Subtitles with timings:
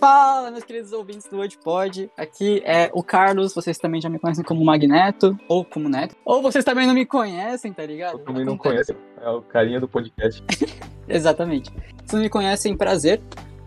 [0.00, 2.10] Fala, meus queridos ouvintes do WordPod.
[2.16, 6.16] Aqui é o Carlos, vocês também já me conhecem como Magneto, ou como Neto.
[6.24, 8.18] Ou vocês também não me conhecem, tá ligado?
[8.18, 8.96] Eu também não conheço.
[9.20, 10.42] É o carinha do podcast.
[11.06, 11.70] Exatamente.
[12.06, 13.20] Se não me conhecem, prazer.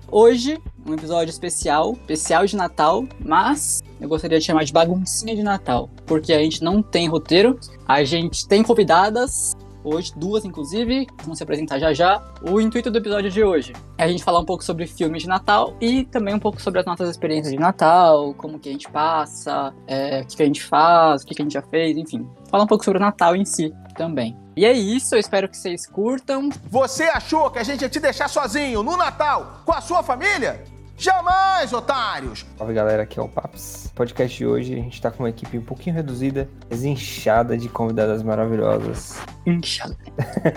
[0.10, 5.44] Hoje, um episódio especial, especial de Natal, mas eu gostaria de chamar de baguncinha de
[5.44, 11.36] Natal, porque a gente não tem roteiro, a gente tem convidadas, hoje, duas inclusive, vão
[11.36, 12.24] se apresentar já já.
[12.42, 15.28] O intuito do episódio de hoje é a gente falar um pouco sobre filmes de
[15.28, 18.90] Natal e também um pouco sobre as nossas experiências de Natal, como que a gente
[18.90, 21.98] passa, é, o que, que a gente faz, o que, que a gente já fez,
[21.98, 22.28] enfim.
[22.50, 24.38] Falar um pouco sobre o Natal em si também.
[24.56, 26.50] E é isso, eu espero que vocês curtam.
[26.70, 30.64] Você achou que a gente ia te deixar sozinho no Natal com a sua família?
[30.98, 32.46] Jamais, otários!
[32.58, 33.92] Salve galera, aqui é o Paps.
[33.96, 37.68] Podcast de hoje a gente tá com uma equipe um pouquinho reduzida, mas inchada de
[37.68, 39.20] convidadas maravilhosas.
[39.46, 39.98] Inchada.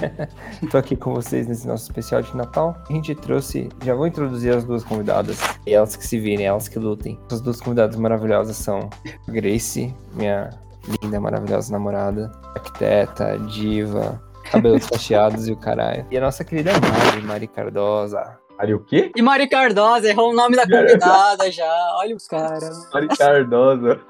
[0.71, 2.77] Tô aqui com vocês nesse nosso especial de Natal.
[2.89, 6.69] A gente trouxe, já vou introduzir as duas convidadas, e elas que se virem, elas
[6.69, 7.19] que lutem.
[7.33, 8.91] As duas convidadas maravilhosas são
[9.27, 10.51] a Grace, minha
[11.03, 16.07] linda, maravilhosa namorada, arquiteta, diva, cabelos cacheados e o caralho.
[16.11, 18.39] E a nossa querida Mari, Mari Cardosa.
[18.59, 19.11] Mari o quê?
[19.15, 21.95] E Mari Cardosa, errou o nome da convidada já.
[21.99, 22.91] Olha os caras.
[22.93, 24.01] Mari Cardosa.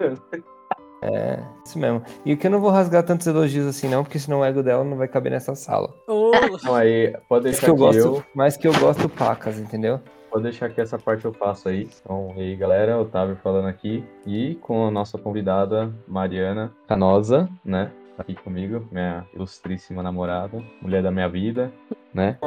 [1.02, 2.02] É, isso mesmo.
[2.25, 4.62] E o que eu não vou rasgar tantos elogios assim, não, porque senão o ego
[4.62, 5.92] dela não vai caber nessa sala.
[6.08, 8.24] Oh, Então aí, pode Mas deixar que eu gosto, eu.
[8.34, 10.00] mais que eu gosto pacas, entendeu?
[10.30, 11.89] Pode deixar que essa parte eu faço aí.
[12.02, 14.05] Então, e aí, galera, Otávio falando aqui.
[14.27, 17.91] E com a nossa convidada, Mariana Canosa, né?
[18.17, 21.70] Tá aqui comigo, minha ilustríssima namorada, mulher da minha vida,
[22.14, 22.39] né?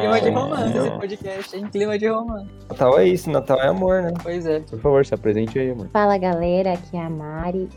[0.00, 1.68] clima de romance esse podcast, hein?
[1.70, 2.50] Clima de romance.
[2.68, 4.12] Natal é isso, Natal é amor, né?
[4.20, 4.58] Pois é.
[4.60, 5.88] Por favor, se apresente aí, amor.
[5.92, 7.68] Fala galera, aqui é a Mari.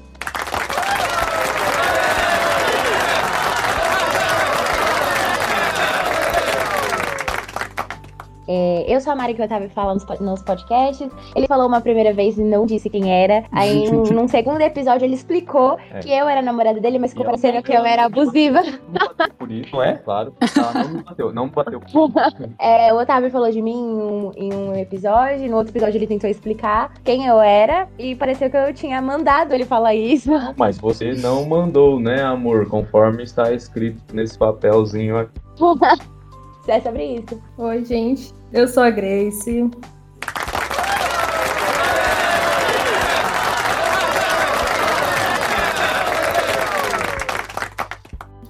[8.51, 11.07] É, eu sou a Mari que o Otávio fala nos, po- nos podcasts.
[11.35, 13.43] Ele falou uma primeira vez e não disse quem era.
[13.51, 15.99] Aí, num, num segundo episódio, ele explicou É.
[15.99, 18.61] que eu era namorada dele, mas ficou parecendo que eu era abusiva.
[18.63, 19.93] Não bateu por isso, Não é?
[19.97, 20.33] Claro.
[20.57, 21.79] Ela não bateu, não bateu.
[21.79, 22.09] por isso.
[22.59, 26.07] É, o Otávio falou de mim em um, em um episódio, no outro episódio ele
[26.07, 30.31] tentou explicar quem eu era e pareceu que eu tinha mandado ele falar isso.
[30.57, 32.67] Mas você não mandou, né, amor?
[32.67, 35.39] Conforme está escrito nesse papelzinho aqui.
[36.67, 37.41] É sobre isso.
[37.57, 38.31] Oi, gente.
[38.51, 39.69] Eu sou a Grace.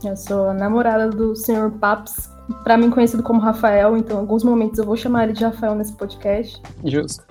[0.06, 1.70] Eu sou a namorada do Sr.
[1.82, 2.30] Paps,
[2.64, 5.76] pra mim conhecido como Rafael, então em alguns momentos eu vou chamar ele de Rafael
[5.76, 6.62] nesse podcast.
[6.86, 7.26] Justo.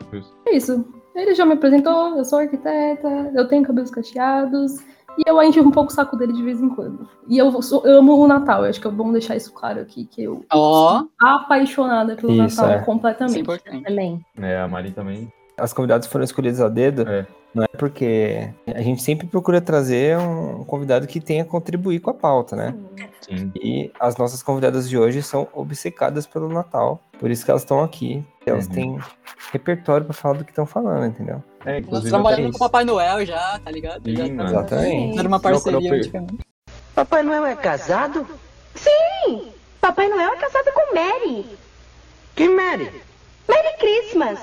[0.46, 0.84] É isso.
[1.14, 4.76] Ele já me apresentou, eu sou arquiteta, eu tenho cabelos cacheados
[5.16, 7.08] e eu encho um pouco o saco dele de vez em quando.
[7.26, 9.80] E eu, sou- eu amo o Natal, eu acho que é bom deixar isso claro
[9.80, 12.76] aqui, que eu Ó, sou apaixonada pelo Isso, Natal é.
[12.80, 13.40] é completamente.
[13.40, 13.82] importante.
[13.84, 14.24] Também.
[14.40, 15.32] É, a Mari também.
[15.56, 17.26] As convidadas foram escolhidas a dedo, É.
[17.52, 22.14] não é porque a gente sempre procura trazer um convidado que tenha contribuir com a
[22.14, 22.74] pauta, né?
[23.22, 23.50] Sim.
[23.60, 27.82] E as nossas convidadas de hoje são obcecadas pelo Natal, por isso que elas estão
[27.82, 28.24] aqui.
[28.46, 28.72] Elas Uhum.
[28.72, 28.98] têm
[29.52, 31.42] repertório pra falar do que estão falando, entendeu?
[31.64, 32.10] É, Nós inclusive.
[32.10, 32.58] trabalhando isso.
[32.58, 34.02] com o Papai Noel já, tá ligado?
[34.04, 35.18] Sim, já tá Exatamente.
[35.18, 36.38] era uma eu parceria antigamente.
[36.94, 38.26] Papai Noel é casado?
[38.74, 39.48] Sim!
[39.80, 41.46] Papai Noel é casado com Mary.
[42.34, 42.90] Quem Mary?
[43.48, 44.38] Merry Christmas!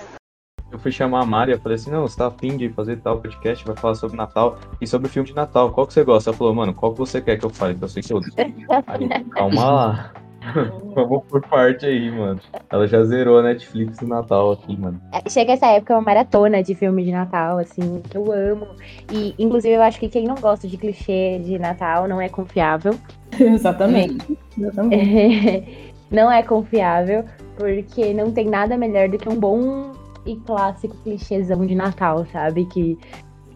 [0.72, 3.22] Eu fui chamar a Mari, eu falei assim, não, você tá afim de fazer tal
[3.22, 6.31] podcast, vai falar sobre Natal e sobre filme de Natal, qual que você gosta?
[6.31, 7.75] Ela falou, mano, qual que você quer que eu fale?
[7.75, 8.28] Que eu sei todos.
[8.38, 10.14] Aí, calma lá.
[10.95, 12.39] Vamos por parte aí, mano.
[12.69, 15.01] Ela já zerou a Netflix do Natal aqui, mano.
[15.11, 18.67] É, Chega essa época, é uma maratona de filme de Natal, assim, que eu amo.
[19.11, 22.95] E, inclusive, eu acho que quem não gosta de clichê de Natal não é confiável.
[23.39, 24.38] Exatamente.
[24.57, 25.95] Exatamente.
[26.11, 27.25] não é confiável,
[27.57, 29.91] porque não tem nada melhor do que um bom
[30.25, 32.66] e clássico clichêzão de Natal, sabe?
[32.66, 32.97] Que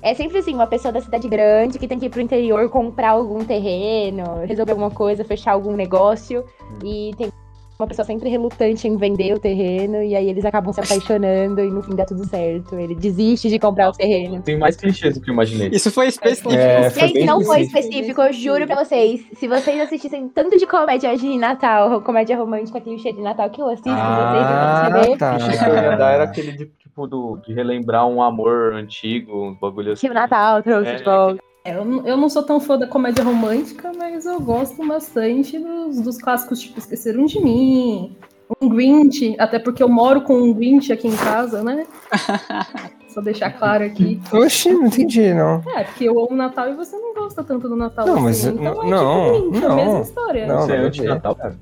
[0.01, 3.11] é sempre assim, uma pessoa da cidade grande que tem que ir pro interior comprar
[3.11, 6.43] algum terreno, resolver alguma coisa, fechar algum negócio,
[6.83, 7.31] e tem
[7.79, 11.69] uma pessoa sempre relutante em vender o terreno, e aí eles acabam se apaixonando e
[11.71, 12.77] no fim dá tudo certo.
[12.77, 14.41] Ele desiste de comprar o terreno.
[14.41, 15.69] Tem mais clichês do que eu imaginei.
[15.71, 16.51] Isso foi específico.
[16.51, 18.21] É, foi Gente, não foi específico.
[18.21, 19.21] eu juro pra vocês.
[19.33, 23.69] Se vocês assistissem tanto de comédia de Natal, comédia romântica, clichê de Natal que eu
[23.69, 25.35] assisto, Ah, vocês vão perceber tá.
[25.35, 26.69] O que eu ia dar era aquele de,
[26.99, 30.07] tipo, do, de relembrar um amor antigo, uns bagulho assim.
[30.07, 31.43] que o Natal trouxe É, de volta.
[31.63, 35.57] É, eu, não- eu não sou tão fã da comédia romântica, mas eu gosto bastante
[35.59, 38.15] dos, dos clássicos, tipo Esqueceram de Mim,
[38.61, 41.85] um Grinch, até porque eu moro com um Grinch aqui em casa, né?
[43.09, 44.21] Só deixar claro aqui.
[44.31, 45.61] Oxi, não entendi, não.
[45.75, 48.23] É, porque eu amo Natal e você não gosta tanto do Natal Não, assim.
[48.23, 49.75] mas então é não, tipo Grinch, a não.
[49.75, 50.47] mesma história.
[50.47, 51.13] Não, é nada a antes de ver.
[51.13, 51.55] Natal, cara.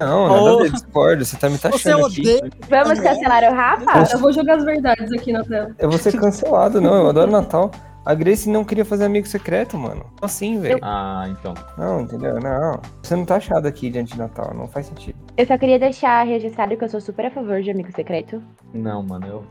[0.00, 0.60] Não, nada Oh.
[0.62, 1.24] a discordo.
[1.24, 2.20] Você tá me Você taxando aqui.
[2.20, 2.50] odeia.
[2.68, 4.12] Vamos cancelar o Rafa?
[4.14, 5.70] Eu vou jogar as verdades aqui na tela.
[5.78, 6.94] Eu vou ser cancelado, não.
[6.94, 7.70] Eu adoro Natal.
[8.02, 10.00] A Grace não queria fazer amigo secreto, mano.
[10.04, 10.78] Como Assim, velho.
[10.80, 11.52] Ah, então.
[11.76, 12.40] Não, entendeu?
[12.40, 12.80] Não.
[13.02, 14.54] Você não tá achado aqui diante de Natal.
[14.54, 15.18] Não faz sentido.
[15.36, 18.42] Eu só queria deixar registrado que eu sou super a favor de amigo secreto.
[18.72, 19.44] Não, mano, eu.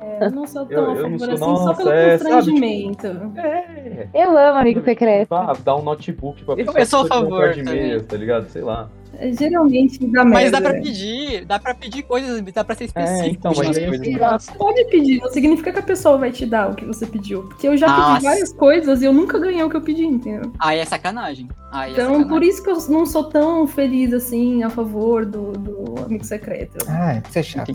[0.00, 2.18] É, eu não sou Eu- tão eu a favor sou- assim, só nossa, pelo é,
[2.18, 3.06] sabe, constrangimento.
[3.38, 4.08] É.
[4.12, 5.28] Eu amo amigo secreto.
[5.30, 6.80] Dá, dá um notebook pra Eu- pessoa.
[6.80, 8.48] eu sou a um favor de tá ligado?
[8.48, 8.88] Sei lá.
[9.18, 10.30] É, Geralmente dá merda.
[10.30, 13.30] Mas dá pra pedir, dá pra pedir coisas, dá pra ser específico.
[13.30, 14.42] então, mas coisas.
[14.42, 17.42] Você pode pedir, não significa que a pessoa vai te dar o que você pediu.
[17.44, 18.12] Porque eu já Nossa.
[18.14, 20.50] pedi várias coisas e eu nunca ganhei o que eu pedi, entendeu?
[20.60, 21.48] Aí é sacanagem.
[21.72, 22.28] Aí é Então, sacanagem.
[22.28, 26.84] por isso que eu não sou tão feliz assim a favor do, do amigo secreto.
[26.88, 27.72] Ah, é que você é chato.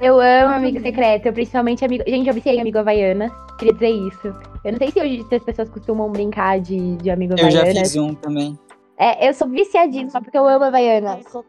[0.00, 2.04] Eu amo amigo secreto, principalmente amigo.
[2.06, 3.30] Gente, eu viciei amigo Havaiana.
[3.58, 4.34] Queria dizer isso.
[4.64, 7.60] Eu não sei se hoje se as pessoas costumam brincar de, de amigo Eu já
[7.60, 7.80] Havaiana.
[7.80, 8.58] fiz um também.
[8.98, 11.20] É, eu sou viciadíssima porque eu amo Havaiana.
[11.20, 11.44] Tipo,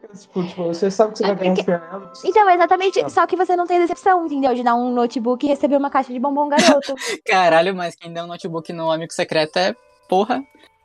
[0.57, 2.11] você sabe que você vai ganhar um fernando.
[2.23, 3.09] Então, exatamente.
[3.11, 4.53] Só que você não tem decepção, entendeu?
[4.53, 6.93] De dar um notebook e receber uma caixa de bombom garoto.
[7.25, 9.75] Caralho, mas quem deu um notebook no amigo secreto é,
[10.07, 10.43] porra,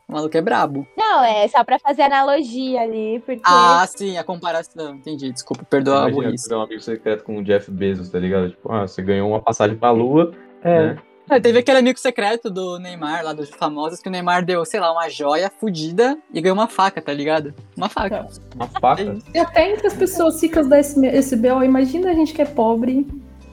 [0.08, 0.87] o maluco é brabo.
[0.96, 3.43] não, é só pra fazer analogia ali, porque.
[3.44, 4.94] Ah, sim, a comparação.
[4.94, 6.46] Entendi, desculpa, perdoa a burrice.
[6.46, 8.49] você é um amigo secreto com o Jeff Bezos, tá ligado?
[8.49, 10.32] Tipo, ah, você ganhou uma passagem pra lua.
[10.62, 10.94] É.
[10.94, 10.99] Né?
[11.28, 14.78] Ah, teve aquele amigo secreto do Neymar, lá dos famosos, que o Neymar deu, sei
[14.78, 17.54] lá, uma joia fudida e ganhou uma faca, tá ligado?
[17.76, 18.26] Uma faca.
[18.54, 19.16] Uma faca.
[19.34, 23.06] E até entre as pessoas ricas da SBO, imagina a gente que é pobre.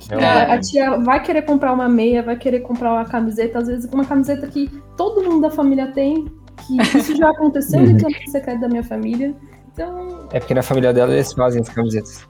[0.09, 0.51] É.
[0.53, 4.03] A, tia vai querer comprar uma meia, vai querer comprar uma camiseta, às vezes uma
[4.03, 6.25] camiseta que todo mundo da família tem,
[6.67, 7.93] que isso já aconteceu Uhum.
[7.93, 9.33] dentro do secreto da minha família.
[9.83, 12.27] Então, É porque na família dela eles fazem as camisetas.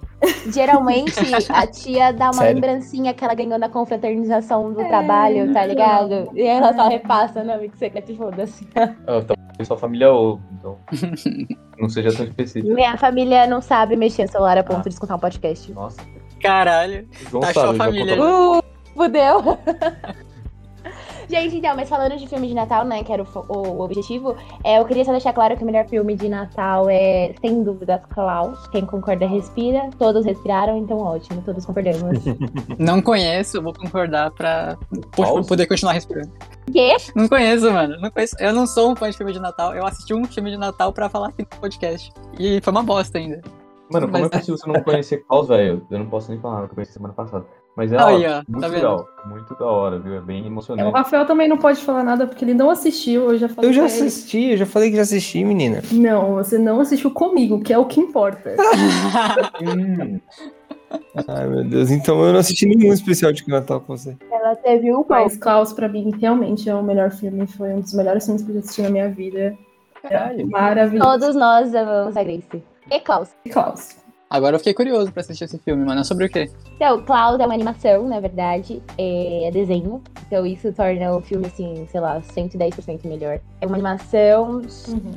[0.52, 1.14] Geralmente,
[1.50, 2.56] a tia dá uma Sério?
[2.56, 6.30] lembrancinha que ela ganhou na confraternização do É, trabalho, tá ligado?
[6.34, 8.68] E ela só repassa no amigo secreto e foda-se.
[8.76, 10.78] Ah, então, sua família ouve, então.
[11.80, 12.74] não seja tão específico.
[12.74, 15.72] Minha família não sabe mexer no celular a ponto de escutar um podcast.
[15.72, 16.02] Nossa,
[16.42, 17.08] Caralho.
[17.30, 18.24] João Taxou sabe, a ele já família.
[18.24, 18.64] Uh,
[18.96, 19.58] fudeu.
[21.32, 24.36] Gente, então, mas falando de filme de Natal, né, que era o, o- o objetivo,
[24.64, 28.02] é, eu queria só deixar claro que o melhor filme de Natal é, sem dúvidas,
[28.10, 28.68] Klaus.
[28.68, 29.90] Quem concorda, respira.
[29.98, 32.20] Todos respiraram, então ótimo, todos concordamos.
[32.78, 34.78] Não conheço, vou concordar pra
[35.48, 36.30] poder continuar respirando.
[36.72, 36.96] Quê?
[37.16, 38.00] Não conheço, mano.
[38.02, 38.36] Não conheço.
[38.40, 39.74] Eu não sou um fã de filme de Natal.
[39.74, 42.12] Eu assisti um filme de Natal pra falar aqui no podcast.
[42.40, 43.42] E foi uma bosta ainda.
[43.92, 45.86] Mano, como Mas- é possível você não conhecer Klaus, velho?
[45.92, 47.46] Eu não posso nem falar, eu conheci semana passada.
[47.76, 48.72] Mas é ó, tá muito vendo?
[48.74, 50.16] legal, muito da hora, viu?
[50.16, 50.92] É bem o emocionante.
[50.92, 53.32] Rafael também não pode falar nada porque ele não assistiu.
[53.32, 53.88] Eu já falei Eu já ele.
[53.92, 55.82] assisti, eu já falei que já assisti, menina.
[55.92, 58.56] Não, você não assistiu comigo, que é o que importa.
[59.62, 60.20] Hum,
[61.28, 61.90] Ai, meu Deus.
[61.92, 64.18] Então eu não assisti nenhum especial de Natal com você.
[64.30, 67.48] Ela teve um Mas Klaus, pra mim, realmente é o melhor filme.
[67.48, 69.58] Foi um dos melhores filmes que eu já assisti na minha vida.
[70.02, 70.50] Caralho.
[70.50, 71.10] Maravilhoso.
[71.10, 72.64] Todos nós amamos a Grace.
[72.90, 73.30] E Klaus?
[73.50, 73.96] Klaus.
[74.32, 76.00] Agora eu fiquei curioso pra assistir esse filme, mano.
[76.00, 76.50] É sobre o quê?
[76.78, 80.02] Então, Klaus é uma animação, na verdade, é desenho.
[80.26, 83.42] Então isso torna o filme, assim, sei lá, 110% melhor.
[83.60, 84.62] É uma animação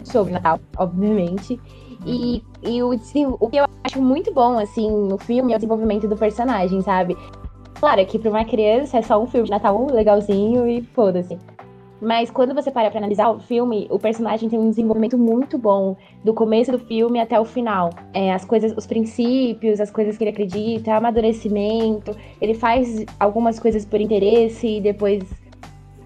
[0.03, 1.61] sobre Natal, obviamente.
[2.05, 6.09] E, e o, o que eu acho muito bom, assim, no filme é o desenvolvimento
[6.09, 7.17] do personagem, sabe?
[7.79, 11.39] Claro que pra uma criança é só um filme de Natal legalzinho e foda-se.
[12.05, 15.97] Mas quando você para pra analisar o filme, o personagem tem um desenvolvimento muito bom,
[16.23, 17.91] do começo do filme até o final.
[18.13, 22.15] É, as coisas, os princípios, as coisas que ele acredita, amadurecimento.
[22.41, 25.25] Ele faz algumas coisas por interesse e depois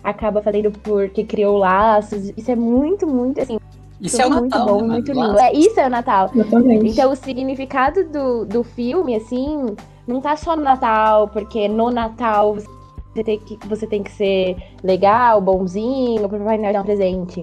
[0.02, 2.32] acaba fazendo porque criou laços.
[2.36, 3.58] Isso é muito, muito, assim,
[4.00, 5.38] Isso é o muito Natal, bom, né, muito lindo.
[5.38, 6.30] É, isso é o Natal.
[6.34, 6.92] Exatamente.
[6.92, 9.66] Então, o significado do, do filme, assim,
[10.06, 12.77] não tá só no Natal, porque no Natal você
[13.24, 17.42] tem que, você tem que ser legal, bonzinho, pro Papai Noel dar um presente.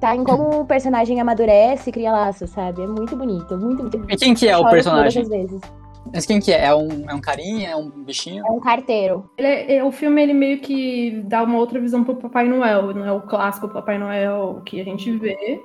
[0.00, 2.82] Tá em como o personagem amadurece e cria laços, sabe?
[2.82, 4.12] É muito bonito, muito, muito bonito.
[4.12, 5.26] E quem que é o personagem?
[6.14, 6.66] Mas quem que é?
[6.66, 7.70] É um, é um carinha?
[7.70, 8.46] É um bichinho?
[8.46, 9.28] É um carteiro.
[9.36, 12.94] Ele é- é- o filme ele meio que dá uma outra visão pro Papai Noel,
[12.94, 15.60] não é o clássico Papai Noel que a gente vê.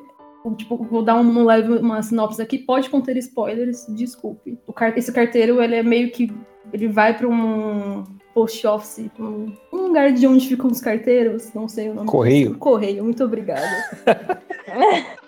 [0.57, 4.57] Tipo, vou dar um, um leve, uma sinopse aqui, pode conter spoilers, desculpe.
[4.67, 6.29] O car- esse carteiro, ele é meio que.
[6.73, 11.89] Ele vai pra um post office, um, lugar de onde ficam os carteiros, não sei
[11.89, 12.07] o nome.
[12.07, 12.57] Correio.
[12.57, 13.67] Correio, muito obrigada.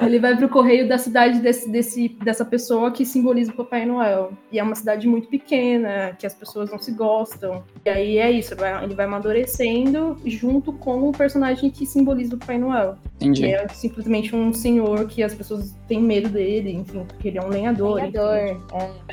[0.00, 4.32] Ele vai pro correio da cidade desse, desse, dessa pessoa que simboliza o Papai Noel.
[4.50, 7.62] E é uma cidade muito pequena, que as pessoas não se gostam.
[7.84, 12.38] E aí é isso, vai- ele vai amadurecendo junto com o personagem que simboliza o
[12.38, 12.96] Papai Noel.
[13.18, 13.46] Que Entendi.
[13.46, 17.48] é simplesmente um senhor que as pessoas têm medo dele, enfim, porque ele é um
[17.48, 17.98] lenhador.
[18.00, 18.12] enfim.
[18.18, 18.60] Lenhador.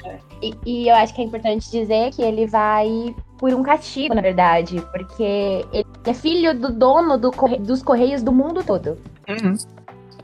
[0.05, 0.19] é.
[0.41, 4.21] E, e eu acho que é importante dizer que ele vai por um castigo, na
[4.21, 8.97] verdade, porque ele é filho do dono do corre- dos correios do mundo todo.
[9.29, 9.53] Uhum.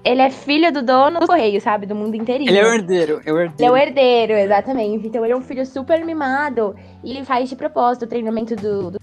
[0.05, 1.87] Ele é filho do dono do correio, sabe?
[1.87, 2.49] Do mundo inteirinho.
[2.51, 3.53] Ele é o herdeiro, é o herdeiro.
[3.57, 5.07] Ele é o herdeiro, exatamente.
[5.07, 6.75] Então ele é um filho super mimado.
[7.03, 8.99] E ele faz de propósito o treinamento do, do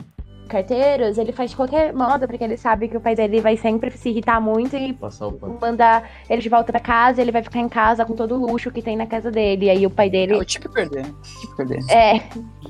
[0.49, 1.19] carteiros.
[1.19, 4.11] Ele faz de qualquer modo, porque ele sabe que o pai dele vai sempre se
[4.11, 5.59] irritar muito e Passar o pano.
[5.61, 7.21] mandar ele de volta pra casa.
[7.21, 9.67] Ele vai ficar em casa com todo o luxo que tem na casa dele.
[9.67, 10.35] E aí o pai É dele.
[10.37, 11.13] o tipo perder, né?
[11.41, 11.81] Tipo perder.
[11.91, 12.21] É.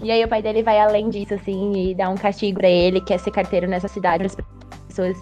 [0.03, 3.01] E aí o pai dele vai além disso, assim, e dá um castigo pra ele,
[3.03, 4.25] que é ser carteiro nessa cidade.
[4.25, 4.37] As
[4.89, 5.17] pessoas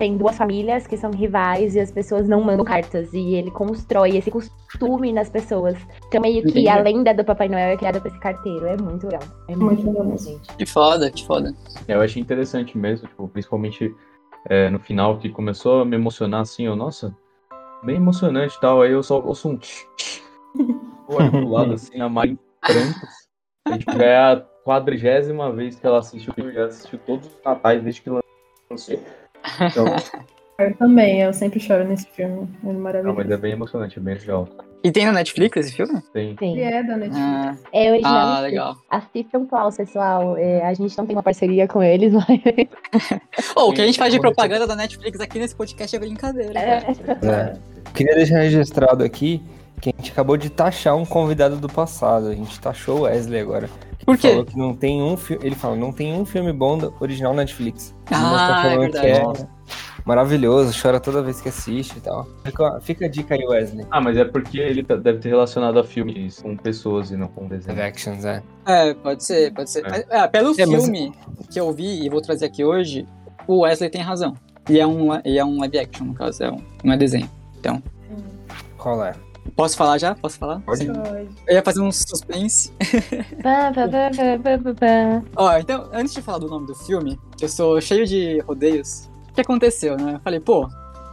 [0.00, 3.12] têm duas famílias que são rivais e as pessoas não mandam cartas.
[3.12, 5.76] E ele constrói esse costume nas pessoas.
[6.08, 8.66] Então, meio que a lenda do Papai Noel é criada por esse carteiro.
[8.66, 9.22] É muito legal.
[9.46, 10.56] É muito, Muito legal, gente.
[10.56, 11.54] Que foda, que foda.
[11.86, 13.94] É, Eu achei interessante mesmo, tipo, principalmente
[14.48, 17.14] é, no final, que começou a me emocionar assim, eu, nossa,
[17.84, 18.80] bem emocionante e tal.
[18.80, 20.22] Aí eu só ouço um tch, tch.
[21.08, 22.38] Olho pro lado assim, a Mari.
[23.68, 27.82] E, tipo, já é a quadrigésima vez que ela assistiu, já assistiu todos os natais
[27.82, 28.98] desde que lançou.
[29.60, 29.84] Então,
[30.58, 32.46] Eu também, eu sempre choro nesse filme.
[32.62, 33.16] É não, maravilhoso.
[33.16, 34.46] mas é bem emocionante, é bem legal.
[34.84, 36.02] E tem na Netflix esse filme?
[36.12, 36.36] Tem.
[36.40, 37.18] Ele é da Netflix.
[37.18, 38.12] Ah, É original.
[38.14, 38.42] ah Netflix.
[38.50, 38.76] legal.
[38.90, 40.36] Assistam Klaus, pessoal.
[40.36, 42.26] É, a gente não tem uma parceria com eles, mas.
[43.56, 46.58] Ô, o que a gente faz de propaganda da Netflix aqui nesse podcast é brincadeira.
[46.58, 46.84] É.
[47.26, 47.52] É.
[47.94, 49.42] Queria deixar registrado aqui
[49.80, 52.28] que a gente acabou de taxar um convidado do passado.
[52.28, 53.68] A gente taxou o Wesley agora.
[54.04, 54.28] Por Ele quê?
[54.30, 55.46] Falou que não tem um filme.
[55.46, 57.94] Ele falou, não tem um filme bom do original Netflix.
[58.06, 59.42] Ah, tá é falando que verdade.
[59.42, 59.60] é
[60.04, 62.26] maravilhoso, chora toda vez que assiste e tal.
[62.44, 63.86] Fica, fica a dica aí, Wesley.
[63.90, 67.28] Ah, mas é porque ele tá- deve ter relacionado a filmes com pessoas e não
[67.28, 67.76] com desenho.
[67.76, 68.42] Live actions, é.
[68.66, 69.84] É, pode ser, pode ser.
[69.86, 69.90] É.
[69.90, 71.12] Mas, é, pelo É, mas- filme
[71.52, 73.06] que eu vi e vou trazer aqui hoje,
[73.46, 74.34] o Wesley tem razão.
[74.68, 77.28] E é um, e é um live action, no caso, é um, não é desenho.
[78.78, 79.12] Qual é?
[79.56, 80.14] Posso falar já?
[80.14, 80.60] Posso falar?
[80.60, 80.86] Pode.
[80.86, 81.28] Pode.
[81.46, 82.72] Eu ia fazer um suspense.
[83.42, 85.22] Pá, pá, pá.
[85.36, 89.10] Ó, então, antes de falar do nome do filme, eu sou cheio de rodeios.
[89.30, 90.14] O que aconteceu, né?
[90.14, 90.68] Eu falei, pô,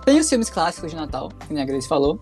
[0.05, 2.19] tem os filmes clássicos de Natal, que nem a Grace falou.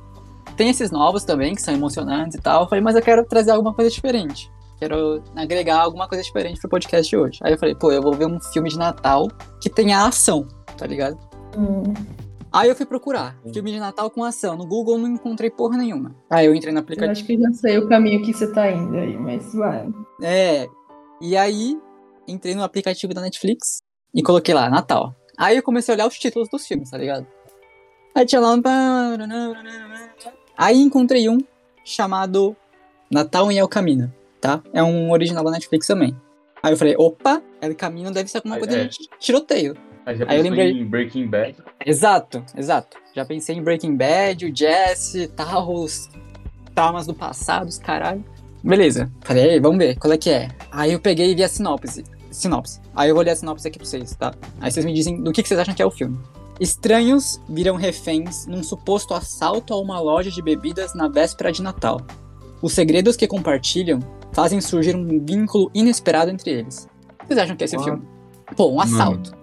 [0.58, 2.64] Tem esses novos também, que são emocionantes e tal.
[2.64, 4.52] Eu falei, mas eu quero trazer alguma coisa diferente.
[4.80, 7.40] Quero agregar alguma coisa diferente pro podcast de hoje.
[7.44, 9.28] Aí eu falei, pô, eu vou ver um filme de Natal
[9.62, 10.48] que tenha ação,
[10.78, 11.18] tá ligado?
[11.58, 11.94] Hum.
[12.56, 14.56] Aí eu fui procurar filme de Natal com ação.
[14.56, 16.16] No Google não encontrei porra nenhuma.
[16.30, 17.12] Aí eu entrei no Eu aplicativo.
[17.12, 19.90] acho que já sei o caminho que você tá indo aí, mas vai.
[20.22, 20.66] É.
[21.22, 21.78] E aí,
[22.26, 23.80] entrei no aplicativo da Netflix
[24.14, 25.14] e coloquei lá, Natal.
[25.38, 27.28] Aí eu comecei a olhar os títulos dos filmes, tá ligado?
[28.16, 28.62] Aí tinha lá um.
[30.58, 31.40] Aí encontrei um
[31.84, 32.56] chamado
[33.12, 34.64] Natal em El Camino, tá?
[34.72, 36.16] É um original da Netflix também.
[36.64, 38.86] Aí eu falei, opa, El Camino deve ser alguma coisa é.
[38.86, 39.76] de tiroteio.
[40.06, 41.56] Aí já Aí eu lembrei- em Breaking Bad.
[41.86, 42.98] Exato, exato.
[43.16, 46.10] Já pensei em Breaking Bad, o Jesse, tal, os
[46.76, 48.24] traumas do passado, os caralho.
[48.64, 49.12] Beleza.
[49.22, 50.50] Falei, "Ei, vamos ver, qual é que é?
[50.72, 52.04] Aí eu peguei e vi a sinopse.
[52.32, 52.80] Sinopse.
[52.96, 54.34] Aí eu vou ler a sinopse aqui pra vocês, tá?
[54.60, 56.18] Aí vocês me dizem do que, que vocês acham que é o filme.
[56.60, 62.02] Estranhos viram reféns num suposto assalto a uma loja de bebidas na véspera de Natal.
[62.62, 64.00] Os segredos que compartilham
[64.34, 66.88] fazem surgir um vínculo inesperado entre eles.
[67.14, 67.84] O que vocês acham que é esse Ah.
[67.84, 68.02] filme?
[68.56, 69.34] Pô, um assalto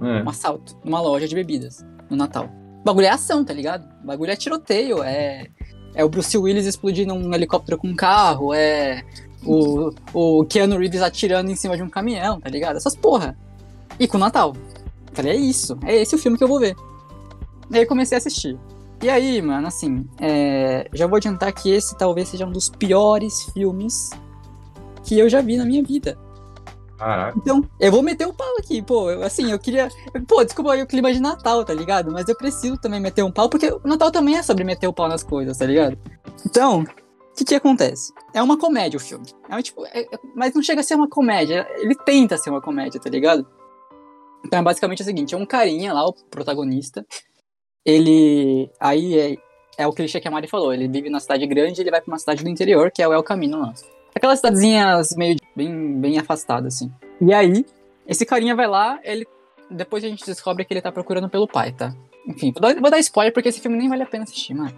[0.00, 0.22] É.
[0.22, 2.48] um assalto numa loja de bebidas no Natal.
[2.80, 3.88] O bagulho é ação, tá ligado?
[4.02, 5.46] O bagulho é tiroteio, é.
[5.94, 9.02] É o Bruce Willis explodindo um helicóptero com um carro, é.
[9.44, 12.76] O, o Keanu Reeves atirando em cima de um caminhão, tá ligado?
[12.76, 13.36] Essas porra.
[13.98, 14.54] E com o Natal.
[15.12, 16.76] Falei, é isso, é esse o filme que eu vou ver.
[17.70, 18.58] E aí comecei a assistir.
[19.02, 23.44] E aí, mano, assim, é, já vou adiantar que esse talvez seja um dos piores
[23.52, 24.10] filmes
[25.04, 26.18] que eu já vi na minha vida.
[26.98, 27.38] Caraca.
[27.38, 29.10] Então, eu vou meter o pau aqui, pô.
[29.10, 29.88] eu- assim, eu queria.
[30.26, 32.10] Pô, desculpa aí o clima de Natal, tá ligado?
[32.12, 34.92] Mas eu preciso também meter um pau, porque o Natal também é sobre meter o
[34.92, 35.98] pau nas coisas, tá ligado?
[36.46, 38.12] Então, o que que acontece?
[38.32, 39.26] É uma comédia o filme.
[39.48, 41.66] É um, tipo, é- é- mas não chega a ser uma comédia.
[41.76, 43.46] Ele tenta ser uma comédia, tá ligado?
[44.44, 47.04] Então é basicamente o seguinte: é um carinha lá, o protagonista.
[47.84, 48.70] Ele.
[48.80, 49.36] Aí é,
[49.78, 50.72] é o clichê que a Mari falou.
[50.72, 53.08] Ele vive na cidade grande e ele vai pra uma cidade do interior, que é
[53.08, 53.72] o El Camino.
[54.16, 56.90] Aquelas cidadezinhas meio bem, bem afastadas, assim.
[57.20, 57.66] E aí,
[58.08, 59.26] esse carinha vai lá, ele.
[59.70, 61.94] Depois a gente descobre que ele tá procurando pelo pai, tá?
[62.26, 64.72] Enfim, vou dar, vou dar spoiler porque esse filme nem vale a pena assistir, mano.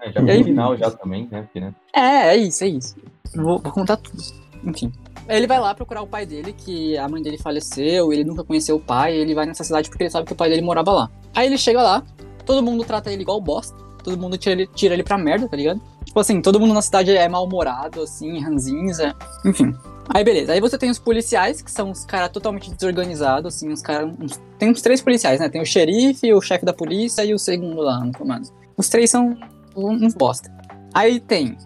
[0.00, 0.42] É, já E aí?
[0.42, 1.42] final já também, né?
[1.42, 1.72] Porque, né?
[1.94, 2.96] É, é isso, é isso.
[3.32, 4.20] Vou, vou contar tudo.
[4.64, 4.92] Enfim.
[5.28, 8.74] Ele vai lá procurar o pai dele, que a mãe dele faleceu, ele nunca conheceu
[8.74, 11.10] o pai, ele vai nessa cidade porque ele sabe que o pai dele morava lá.
[11.32, 12.02] Aí ele chega lá,
[12.44, 15.56] todo mundo trata ele igual bosta, todo mundo tira ele, tira ele pra merda, tá
[15.56, 15.80] ligado?
[16.04, 19.14] Tipo assim, todo mundo na cidade é mal-humorado, assim, ranzinza,
[19.44, 19.74] enfim.
[20.12, 23.80] Aí beleza, aí você tem os policiais, que são os caras totalmente desorganizados, assim, os
[23.80, 24.12] caras.
[24.58, 25.48] Tem uns três policiais, né?
[25.48, 28.48] Tem o xerife, o chefe da polícia e o segundo lá no comando.
[28.76, 29.36] Os três são
[29.76, 30.50] uns bosta.
[30.92, 31.56] Aí tem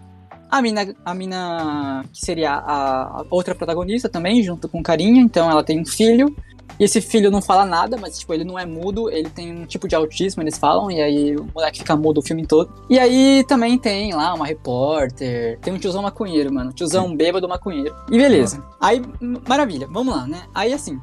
[0.51, 5.23] a mina, a mina que seria a outra protagonista também, junto com o carinha.
[5.23, 6.37] Então ela tem um filho
[6.79, 9.65] E esse filho não fala nada, mas, tipo, ele não é mudo, ele tem um
[9.65, 12.69] tipo de autismo, eles falam, e aí o moleque fica mudo o filme todo.
[12.91, 17.95] E aí também tem lá uma repórter, tem um tiozão maconheiro, mano, tiozão bêbado maconheiro.
[18.11, 18.65] E beleza.
[18.81, 20.43] Aí, m- maravilha, vamos lá, né?
[20.55, 20.99] Aí assim.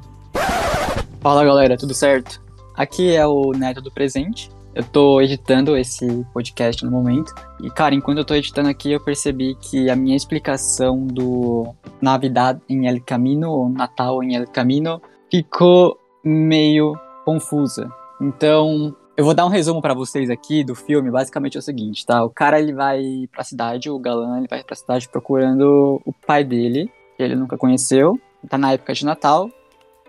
[1.21, 2.41] Fala galera, tudo certo?
[2.75, 4.49] Aqui é o Neto do Presente.
[4.73, 7.33] Eu tô editando esse podcast no momento.
[7.61, 12.57] E, cara, enquanto eu tô editando aqui, eu percebi que a minha explicação do Navidad
[12.69, 15.01] em El Camino, ou Natal em El Camino,
[15.31, 17.89] ficou meio confusa.
[18.19, 21.09] Então, eu vou dar um resumo pra vocês aqui do filme.
[21.09, 22.23] Basicamente é o seguinte, tá?
[22.23, 26.43] O cara ele vai pra cidade, o galã ele vai pra cidade procurando o pai
[26.43, 28.19] dele, que ele nunca conheceu.
[28.49, 29.49] Tá na época de Natal.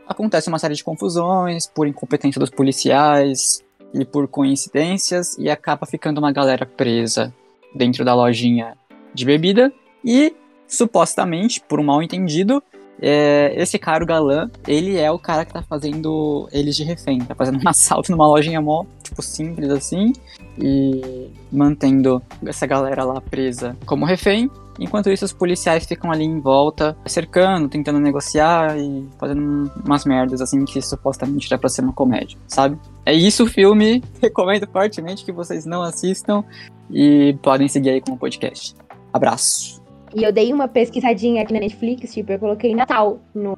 [0.08, 3.62] Acontece uma série de confusões por incompetência dos policiais
[3.94, 7.32] e por coincidências e acaba ficando uma galera presa
[7.74, 8.76] dentro da lojinha
[9.14, 9.72] de bebida
[10.04, 10.34] e
[10.66, 12.62] supostamente por um mal entendido
[13.04, 17.18] é, esse cara, o galã, ele é o cara que tá fazendo eles de refém,
[17.18, 20.12] tá fazendo um assalto numa lojinha mó, tipo, simples assim,
[20.56, 24.48] e mantendo essa galera lá presa como refém.
[24.78, 30.40] Enquanto isso, os policiais ficam ali em volta, cercando, tentando negociar e fazendo umas merdas
[30.40, 32.78] assim que supostamente era pra ser uma comédia, sabe?
[33.04, 36.42] É isso o filme, recomendo fortemente que vocês não assistam
[36.90, 38.74] e podem seguir aí com o podcast.
[39.12, 39.81] Abraço.
[40.14, 43.56] E eu dei uma pesquisadinha aqui na Netflix, tipo, eu coloquei Natal no,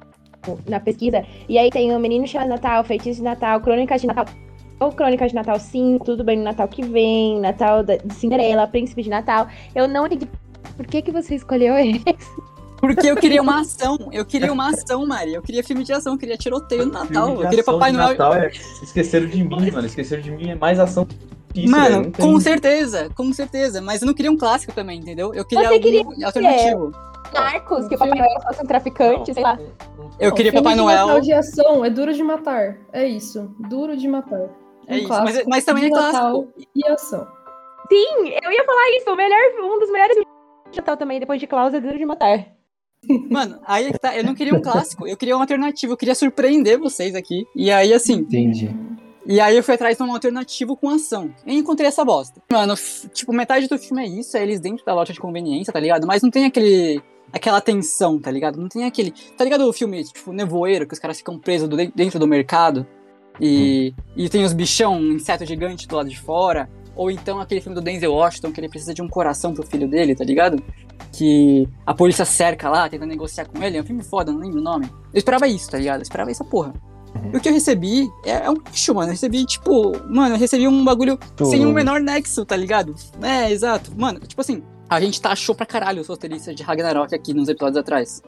[0.67, 1.23] na pesquisa.
[1.49, 4.25] E aí tem o Menino Chama Natal, Feitiço de Natal, Crônicas de Natal.
[4.79, 9.03] Ou Crônicas de Natal 5, Tudo Bem no Natal que Vem, Natal de Cinderela, Príncipe
[9.03, 9.47] de Natal.
[9.73, 10.27] Eu não entendi
[10.75, 12.03] por que, que você escolheu esse.
[12.79, 15.33] Porque eu queria uma ação, eu queria uma ação, Mari.
[15.33, 18.09] Eu queria filme de ação, eu queria tiroteio no Natal, eu queria Papai Noel.
[18.09, 18.51] Natal é...
[18.83, 19.85] Esqueceram de mim, mano.
[19.87, 21.05] Esqueceram de mim é mais ação
[21.53, 21.71] que isso.
[21.71, 23.81] Mano, Não com certeza, com certeza.
[23.81, 25.33] Mas eu não queria um clássico também, entendeu?
[25.33, 26.91] Eu queria Você queria- alternativo.
[27.33, 29.57] Marcos, que o Papai Noel fosse um traficante, sei lá.
[30.19, 31.07] Eu Não, queria filme Papai de Noel.
[31.07, 32.77] Natal de ação é duro de matar.
[32.93, 33.53] É isso.
[33.69, 34.49] Duro de matar.
[34.87, 36.13] É Um isso, mas, mas também é clássico.
[36.23, 37.27] Natal E ação.
[37.89, 39.09] Sim, eu ia falar isso.
[39.11, 40.31] O melhor, um dos melhores filmes
[40.71, 42.45] de Natal também, depois de Klaus, é Duro de Matar.
[43.29, 44.15] Mano, aí é que tá.
[44.15, 47.45] Eu não queria um clássico, eu queria uma alternativa, eu queria surpreender vocês aqui.
[47.55, 48.75] E aí, assim, Entendi.
[49.27, 51.33] E aí eu fui atrás de um alternativo com ação.
[51.47, 52.41] E encontrei essa bosta.
[52.51, 52.75] Mano,
[53.11, 56.05] tipo, metade do filme é isso, é eles dentro da loja de conveniência, tá ligado?
[56.05, 57.01] Mas não tem aquele.
[57.33, 58.59] aquela tensão, tá ligado?
[58.61, 59.11] Não tem aquele.
[59.35, 62.85] Tá ligado o filme, tipo, Nevoeiro, que os caras ficam presos do- dentro do mercado?
[63.41, 66.69] E, e tem os bichão, um inseto gigante do lado de fora.
[66.95, 69.87] Ou então aquele filme do Denzel Washington, que ele precisa de um coração pro filho
[69.87, 70.61] dele, tá ligado?
[71.11, 73.77] Que a polícia cerca lá, tenta negociar com ele.
[73.77, 74.85] É um filme foda, não lembro o nome.
[75.13, 75.99] Eu esperava isso, tá ligado?
[75.99, 76.73] Eu esperava essa porra.
[77.33, 79.07] E o que eu recebi é, é um lixo, mano.
[79.07, 81.17] Eu recebi, tipo, mano, eu recebi um bagulho
[81.49, 82.93] sem o menor nexo, tá ligado?
[83.21, 83.91] É, exato.
[83.95, 87.77] Mano, tipo assim, a gente taxou pra caralho os roteiristas de Ragnarok aqui nos episódios
[87.77, 88.21] atrás.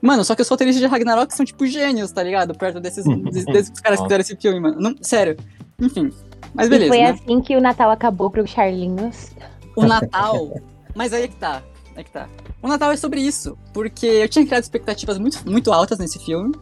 [0.00, 2.56] Mano, só que os roteiristas de Ragnarok são, tipo, gênios, tá ligado?
[2.56, 4.80] Perto desses, desses, desses caras que fizeram esse filme, mano.
[4.80, 5.36] Não, sério.
[5.80, 6.10] Enfim.
[6.54, 7.10] Mas e beleza, foi né?
[7.10, 9.30] assim que o Natal acabou pro Charlinhos.
[9.76, 10.50] O Natal.
[10.94, 11.62] Mas aí é que tá.
[11.94, 12.28] Aí é que tá.
[12.62, 13.56] O Natal é sobre isso.
[13.72, 16.54] Porque eu tinha criado expectativas muito, muito altas nesse filme.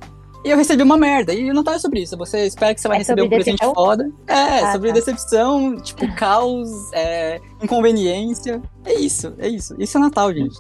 [0.45, 1.35] E eu recebi uma merda.
[1.35, 2.17] E o Natal é sobre isso.
[2.17, 3.75] Você espera que você vai É receber um sobre presente decepção?
[3.75, 4.11] foda.
[4.27, 4.95] É, Ah, sobre tá.
[4.95, 8.63] decepção, tipo, caos, é, inconveniência.
[8.85, 9.75] É isso, é isso.
[9.79, 10.57] Isso é Natal, gente.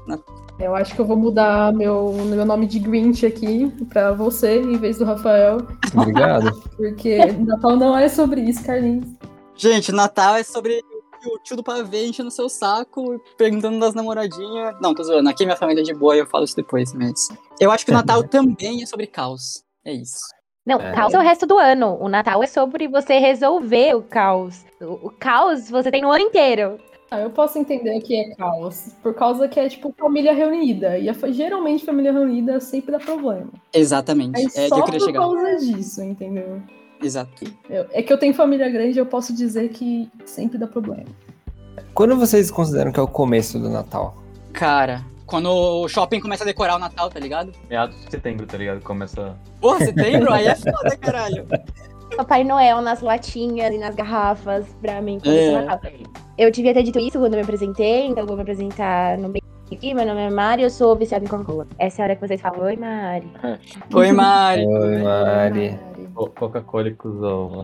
[0.61, 4.77] Eu acho que eu vou mudar meu, meu nome de Grinch aqui pra você, em
[4.77, 5.59] vez do Rafael.
[5.95, 6.53] Obrigado.
[6.77, 9.09] Porque Natal não é sobre isso, Carlinhos.
[9.57, 10.83] Gente, Natal é sobre
[11.27, 14.75] o tio do pavê enchendo o seu saco e perguntando das namoradinhas.
[14.81, 15.29] Não, tô zoando.
[15.31, 17.29] Aqui minha família é de boa e eu falo isso depois, mas.
[17.59, 19.65] Eu acho que o Natal também é sobre caos.
[19.85, 20.21] É isso.
[20.67, 20.93] Não, É.
[20.93, 21.97] caos é o resto do ano.
[22.01, 24.65] O Natal é sobre você resolver o caos.
[24.81, 26.79] O, o caos você tem no ano inteiro.
[27.11, 30.97] Ah, eu posso entender que é caos, por causa que é tipo família reunida.
[30.97, 33.49] E a geralmente família reunida sempre dá problema.
[33.75, 34.39] Exatamente.
[34.39, 35.19] Aí é só eu queria por chegar.
[35.21, 36.63] causa disso, entendeu?
[37.03, 37.45] Exato.
[37.69, 41.07] Eu- é que eu tenho família grande, eu posso dizer que sempre dá problema.
[41.95, 44.15] Quando vocês consideram que é o começo do Natal?
[44.53, 47.53] Cara, quando o shopping começa a decorar o Natal, tá ligado?
[47.69, 48.81] Meados de setembro, tá ligado?
[48.83, 49.37] Começa.
[49.61, 50.33] Porra, setembro?
[50.33, 51.47] Aí é foda, caralho.
[52.17, 56.11] Papai Noel nas latinhas e nas garrafas, pra mim, É.
[56.37, 59.29] Eu devia ter dito isso quando eu me apresentei, então eu vou me apresentar no
[59.29, 59.93] meio aqui.
[59.95, 61.67] Meu nome é Mari, eu sou viciada em Coca-Cola.
[61.79, 63.31] Essa é a hora que vocês falam, oi, Mari.
[63.95, 64.67] Oi, Mari.
[64.67, 65.79] Oi, Mari.
[66.15, 67.63] Co- Coca-Cola e cuzão.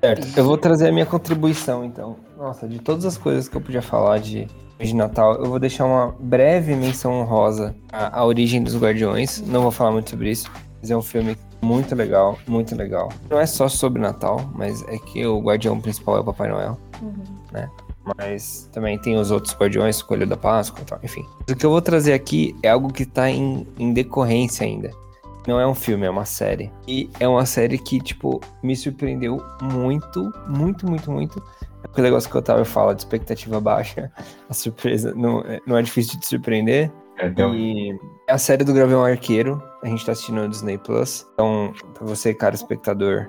[0.00, 2.16] Certo, eu vou trazer a minha contribuição, então.
[2.38, 4.46] Nossa, de todas as coisas que eu podia falar de,
[4.80, 9.40] de Natal, eu vou deixar uma breve menção honrosa à, à origem dos Guardiões.
[9.46, 13.08] Não vou falar muito sobre isso, mas é um filme muito legal, muito legal.
[13.30, 16.76] Não é só sobre Natal, mas é que o guardião principal é o Papai Noel.
[18.18, 21.24] Mas também tem os outros guardiões, o Coelho da Páscoa e tal, enfim.
[21.48, 24.90] O que eu vou trazer aqui é algo que tá em, em decorrência ainda.
[25.46, 26.70] Não é um filme, é uma série.
[26.86, 31.42] E é uma série que, tipo, me surpreendeu muito, muito, muito, muito.
[31.82, 34.10] É aquele negócio que o Otávio fala de expectativa baixa.
[34.48, 36.90] A surpresa não, é- não é difícil de te surpreender.
[37.22, 37.94] É, realmente.
[37.94, 39.62] E é a série do Gavião Arqueiro.
[39.82, 41.26] A gente tá assistindo no Disney Plus.
[41.34, 43.28] Então, pra você, cara espectador,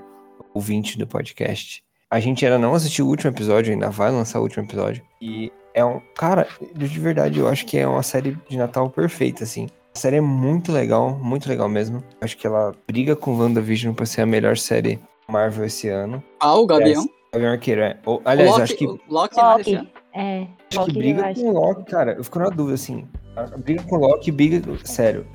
[0.53, 4.43] ouvinte do podcast, a gente ainda não assistiu o último episódio, ainda vai lançar o
[4.43, 5.03] último episódio.
[5.21, 5.99] E é um.
[6.15, 9.67] Cara, de verdade, eu acho que é uma série de Natal perfeita, assim.
[9.95, 12.03] A série é muito legal, muito legal mesmo.
[12.19, 16.23] Acho que ela briga com WandaVision pra ser a melhor série Marvel esse ano.
[16.39, 17.07] Ah, o Gavião.
[17.31, 17.97] Gavião Arqueiro, é.
[18.05, 19.89] Ou, aliás, Loki, acho que Loki, é Loki.
[20.13, 20.41] É.
[20.41, 21.41] Acho que Loki, briga eu acho.
[21.41, 22.13] com o Loki, cara.
[22.13, 23.07] Eu fico na dúvida, assim.
[23.35, 24.61] A briga com o Loki, briga.
[24.83, 25.25] Sério.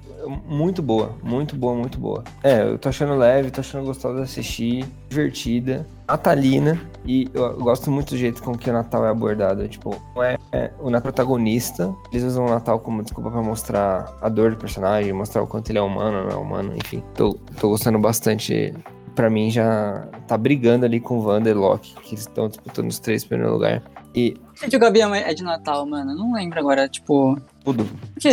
[0.46, 1.14] Muito boa.
[1.22, 2.24] Muito boa, muito boa.
[2.42, 4.84] É, eu tô achando leve, tô achando gostosa de assistir.
[5.08, 5.86] Divertida.
[6.06, 6.80] Natalina.
[7.04, 9.66] E eu, gosto muito do jeito com que o Natal é abordado.
[9.68, 11.94] Tipo, não é, é o Natal protagonista.
[12.12, 15.70] Eles usam o Natal como desculpa pra mostrar a dor do personagem, mostrar o quanto
[15.70, 17.02] ele é humano, não é humano, enfim.
[17.14, 18.74] Tô, tô gostando bastante.
[19.14, 23.00] Pra mim, já tá brigando ali com Wanda e Loki, que eles estão disputando os
[23.00, 23.82] três primeiro lugar.
[24.14, 26.12] E Gente, o Gavião é é de Natal, mano.
[26.12, 27.38] Eu Não lembro agora, tipo.
[27.64, 27.82] tudo.
[27.84, 28.30] O quê?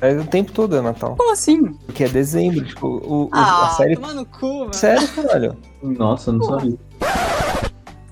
[0.00, 1.14] É o tempo todo é Natal.
[1.16, 1.62] Como assim?
[1.86, 3.94] Porque é dezembro, tipo, o, Ah, a série.
[3.94, 4.74] toma no cu, mano.
[4.74, 5.56] Sério, caralho.
[5.82, 6.76] Nossa, eu não sabia.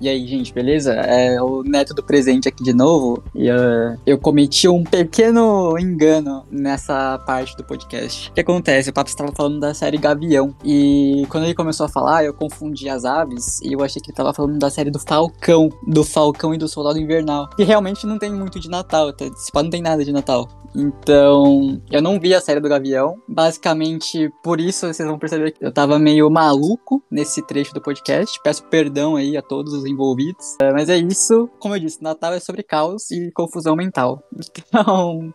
[0.00, 0.94] E aí, gente, beleza?
[0.94, 3.22] É o Neto do presente aqui de novo.
[3.34, 8.30] E eh, eu cometi um pequeno engano nessa parte do podcast.
[8.30, 8.88] O que acontece?
[8.88, 10.54] O Papo estava falando da série Gavião.
[10.64, 13.60] E quando ele começou a falar, eu confundi as aves.
[13.60, 15.68] E eu achei que ele estava falando da série do Falcão.
[15.86, 17.50] Do Falcão e do Soldado Invernal.
[17.50, 19.12] Que realmente não tem muito de Natal.
[19.12, 19.26] tá?
[19.52, 20.48] Pá não tem nada de Natal.
[20.74, 23.20] Então, eu não vi a série do Gavião.
[23.28, 28.40] Basicamente, por isso vocês vão perceber que eu tava meio maluco nesse trecho do podcast.
[28.42, 30.56] Peço perdão aí a todos os envolvidos.
[30.60, 31.48] É, mas é isso.
[31.58, 34.22] Como eu disse, Natal é sobre caos e confusão mental.
[34.68, 35.34] Então,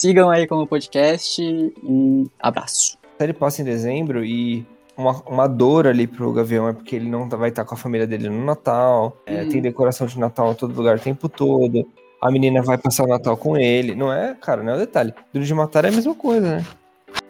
[0.00, 2.96] sigam aí com o podcast e abraço.
[3.16, 4.64] A série passa em dezembro e
[4.96, 7.78] uma, uma dor ali pro Gavião é porque ele não tá- vai estar com a
[7.78, 9.16] família dele no Natal.
[9.26, 9.48] É, Hum.
[9.50, 11.86] Tem decoração de Natal em todo lugar o tempo todo.
[12.22, 13.94] A menina vai passar o Natal com ele.
[13.94, 15.12] Não é, cara, não é o detalhe.
[15.32, 16.66] Duro de matar é a mesma coisa, né?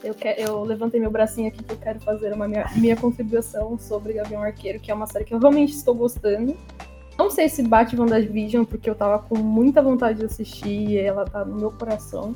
[0.02, 3.78] Eu, que- eu levantei meu bracinho aqui que eu quero fazer uma minha, minha contribuição
[3.78, 6.56] sobre Gavião Arqueiro, que é uma série que eu realmente estou gostando.
[7.18, 11.26] Não sei se bate WandaVision, porque eu tava com muita vontade de assistir e ela
[11.26, 12.34] tá no meu coração.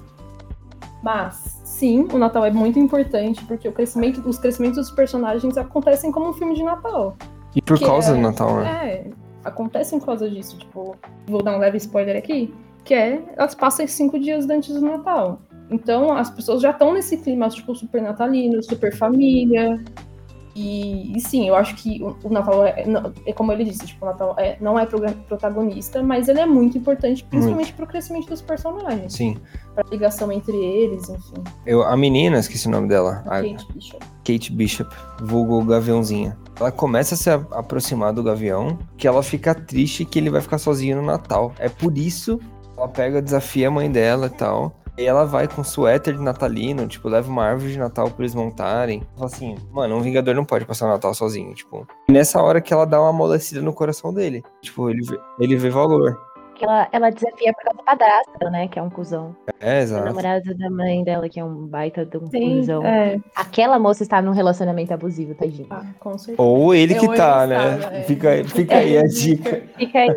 [1.02, 6.12] Mas, sim, o Natal é muito importante, porque o crescimento, os crescimentos dos personagens acontecem
[6.12, 7.16] como um filme de Natal.
[7.56, 8.88] E por causa é- do Natal, né?
[8.88, 9.10] É,
[9.42, 10.58] acontecem por causa disso.
[10.58, 10.96] Tipo,
[11.26, 12.52] vou dar um leve spoiler aqui,
[12.84, 15.40] que é elas passam cinco dias antes do Natal.
[15.70, 19.82] Então as pessoas já estão nesse clima, tipo, super natalino, super família.
[20.56, 22.84] E, e sim, eu acho que o, o Natal é,
[23.26, 26.78] é como ele disse, tipo, o Natal é- não é protagonista, mas ele é muito
[26.78, 29.36] importante, principalmente pro crescimento dos personagens, Sim.
[29.74, 31.42] pra ligação entre eles, enfim.
[31.66, 33.24] Eu, a menina, esqueci o nome dela.
[33.26, 34.06] A Kate Bishop.
[34.24, 36.38] Kate Bishop, vulgo Gaviãozinha.
[36.60, 40.40] Ela começa a se a- aproximar do Gavião, que ela fica triste que ele vai
[40.40, 41.52] ficar sozinho no Natal.
[41.58, 44.72] É por isso que ela pega, desafia a mãe dela e tal.
[44.96, 48.34] E ela vai com suéter de natalino, tipo, leva uma árvore de Natal pra eles
[48.34, 49.02] montarem.
[49.16, 51.84] Fala assim, mano, um Vingador não pode passar o Natal sozinho, tipo.
[52.08, 54.42] E nessa hora que ela dá uma amolecida no coração dele.
[54.62, 56.16] Tipo, ele vê, ele vê valor.
[56.54, 58.68] Que ela, ela desafia por causa do padrasto, né?
[58.68, 59.34] Que é um cuzão.
[59.58, 60.04] É, O exato.
[60.04, 62.86] namorado da mãe dela, que é um baita de um Sim, cuzão.
[62.86, 65.66] é, Aquela moça está num relacionamento abusivo, tadinho.
[65.70, 66.40] ah, com certeza.
[66.40, 67.80] Ou ele que Ou ele tá, né?
[67.98, 68.02] é.
[68.04, 69.62] Fica, fica aí a dica.
[69.76, 70.10] Fica aí.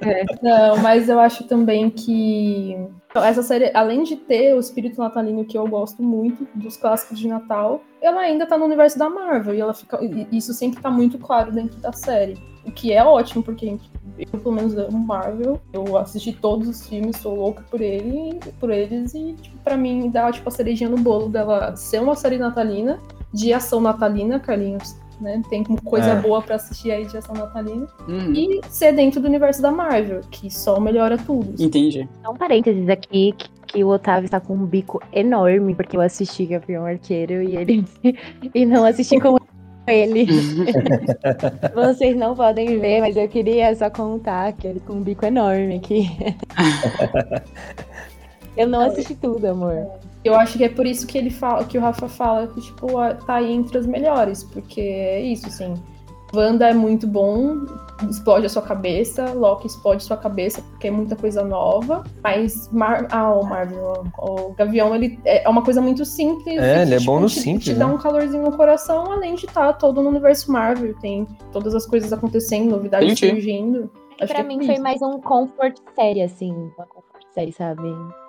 [0.00, 0.24] é.
[0.42, 2.76] Não, mas eu acho também que
[3.14, 7.26] essa série, além de ter o espírito natalino que eu gosto muito dos clássicos de
[7.26, 10.90] Natal, ela ainda tá no universo da Marvel e ela fica, e isso sempre tá
[10.90, 12.38] muito claro dentro da série.
[12.64, 13.76] O que é ótimo, porque
[14.18, 15.60] eu, pelo menos, amo Marvel.
[15.72, 20.10] Eu assisti todos os filmes, sou louca por ele, por eles, e tipo, pra mim
[20.10, 23.00] dá tipo, a cerejinha no bolo dela ser uma série natalina,
[23.32, 24.96] de ação natalina, Carlinhos.
[25.20, 25.42] Né?
[25.50, 26.16] Tem coisa É.
[26.20, 28.32] boa pra assistir aí de ação natalina Uhum.
[28.32, 31.62] e ser dentro do universo da Marvel, que só melhora tudo.
[31.62, 32.08] Entendi.
[32.24, 36.00] Só um parênteses aqui, que, que o Otávio está com um bico enorme, porque eu
[36.00, 37.84] assisti Gavião Arqueiro e ele
[38.54, 39.36] e não assisti com
[39.86, 40.26] ele.
[41.74, 45.76] Vocês não podem ver, mas eu queria só contar que ele com um bico enorme
[45.76, 46.08] aqui.
[48.56, 49.86] Eu não assisti tudo, amor.
[50.24, 52.88] Eu acho que é por isso que ele fala, que o Rafa fala que, tipo,
[53.26, 55.74] tá aí entre as melhores, porque é isso, assim.
[56.32, 57.64] Wanda é muito bom,
[58.08, 63.08] explode a sua cabeça, Loki explode sua cabeça, porque é muita coisa nova, mas Mar
[63.10, 66.58] ah, o Marvel, o Gavião, ele é uma coisa muito simples.
[66.58, 67.94] É, ele é bom no te, simples, Te dá né?
[67.94, 72.12] um calorzinho no coração, além de estar todo no universo Marvel, tem todas as coisas
[72.12, 73.32] acontecendo, novidades Entendi.
[73.32, 73.90] surgindo.
[74.20, 76.52] Acho pra que é mim por foi mais um comfort série, assim.
[76.76, 76.86] Uma
[77.34, 77.82] série, sabe?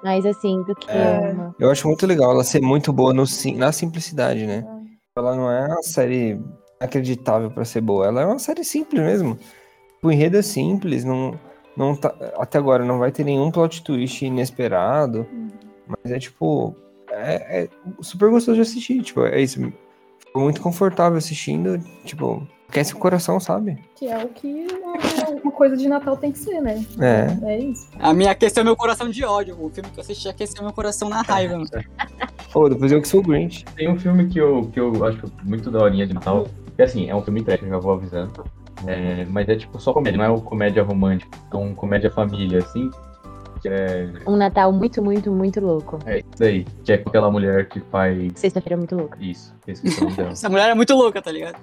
[0.03, 1.31] Mais assim do que É.
[1.33, 1.55] uma.
[1.59, 3.23] Eu acho muito legal ela ser muito boa no
[3.55, 4.65] na simplicidade, né?
[5.17, 6.39] ela não é uma série
[6.79, 8.07] acreditável pra ser boa.
[8.07, 9.37] Ela é uma série simples mesmo.
[10.01, 11.37] O enredo é simples, não,
[11.77, 15.27] não tá, até agora não vai ter nenhum plot twist inesperado.
[15.87, 16.75] Mas é tipo.
[17.11, 17.69] É, é
[18.01, 19.01] super gostoso de assistir.
[19.03, 19.59] Tipo, é isso.
[20.19, 21.77] Ficou muito confortável assistindo.
[22.05, 23.77] Tipo, aquece o coração, sabe?
[23.95, 26.83] Que é o que uma, uma coisa de Natal tem que ser, né?
[26.99, 27.51] É.
[27.51, 27.89] É isso.
[27.99, 29.55] A minha aqueceu meu coração de ódio.
[29.59, 31.55] O filme que eu assisti aqueceu meu coração na raiva.
[31.57, 31.69] mano.
[32.51, 33.65] Pô, depois eu que sou o Grinch.
[33.75, 37.15] Tem um filme que eu, que eu acho muito daorinha de Natal, que assim, é
[37.15, 38.43] um filme trash, já vou avisando.
[38.87, 42.59] É, mas é tipo só comédia, não é uma comédia romântica, é um comédia família,
[42.59, 42.89] assim.
[43.61, 45.99] Que é, Um Natal muito, muito, muito louco.
[46.05, 49.17] é isso daí, que é com aquela mulher que faz Sexta-feira muito louca.
[49.21, 50.29] isso, esqueci o nome dela.
[50.31, 51.57] Essa mulher é muito louca, tá ligado?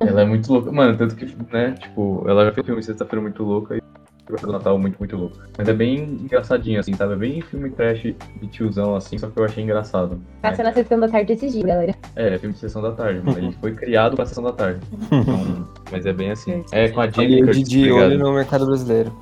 [0.00, 3.42] Ela é muito louca, mano, tanto que, né, tipo, ela já fez filme Sexta-feira muito
[3.42, 3.82] louca e
[4.26, 5.36] do Natal muito, muito louco.
[5.58, 7.12] Mas é bem engraçadinho, assim, sabe?
[7.12, 10.18] É bem filme trash de tiozão, assim, só que eu achei engraçado.
[10.40, 11.94] Passa na sessão da tarde esses dias, galera.
[12.16, 13.36] É, é filme de sessão da tarde, mano.
[13.38, 14.80] Ele foi criado pra sessão da tarde.
[15.24, 16.64] Então, mas é bem assim.
[16.72, 19.12] É com a Jamie E o Curtis, Didi tá olho no mercado brasileiro.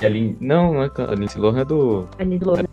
[0.00, 0.36] E a Lin...
[0.40, 2.64] Não, não é a Lindsay Lohan é do Ali de louco.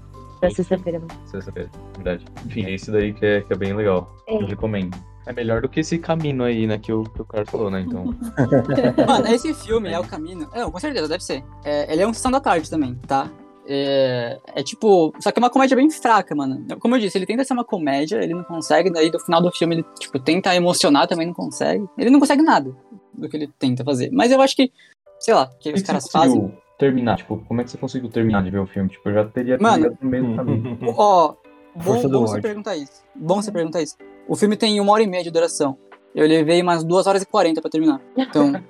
[0.42, 1.02] Da sexta-feira.
[1.26, 2.26] Sexta-feira, verdade.
[2.46, 4.12] Enfim, é esse daí que é, que é bem legal.
[4.28, 4.36] É.
[4.36, 4.98] Eu recomendo.
[5.28, 7.82] É melhor do que esse caminho aí, né, que o, que o Carlos falou, né?
[7.82, 8.06] Então,
[9.08, 10.50] Mano, esse filme é o caminho.
[10.52, 11.44] É, com certeza, deve ser.
[11.64, 13.30] É, ele é um sessão da tarde também, tá?
[13.68, 15.14] É, é tipo.
[15.20, 16.66] Só que é uma comédia bem fraca, mano.
[16.80, 19.52] Como eu disse, ele tenta ser uma comédia, ele não consegue, daí no final do
[19.52, 21.88] filme ele, tipo, tenta emocionar, também não consegue.
[21.98, 22.76] Ele não consegue nada
[23.14, 24.10] do que ele tenta fazer.
[24.12, 24.72] Mas eu acho que,
[25.20, 26.52] sei lá, que os é que caras fazem.
[26.82, 27.18] Terminar?
[27.18, 28.90] Tipo, como é que você conseguiu terminar de ver o filme?
[28.90, 29.96] Tipo, eu já teria Mano.
[30.02, 30.78] no meio do caminho.
[30.98, 31.36] Ó,
[31.76, 33.04] bom, bom você perguntar isso.
[33.16, 33.96] Bom você perguntar isso.
[34.28, 35.78] O filme tem uma hora e meia de duração.
[36.14, 38.02] Eu levei umas duas horas e quarenta pra terminar.
[38.18, 38.54] Então,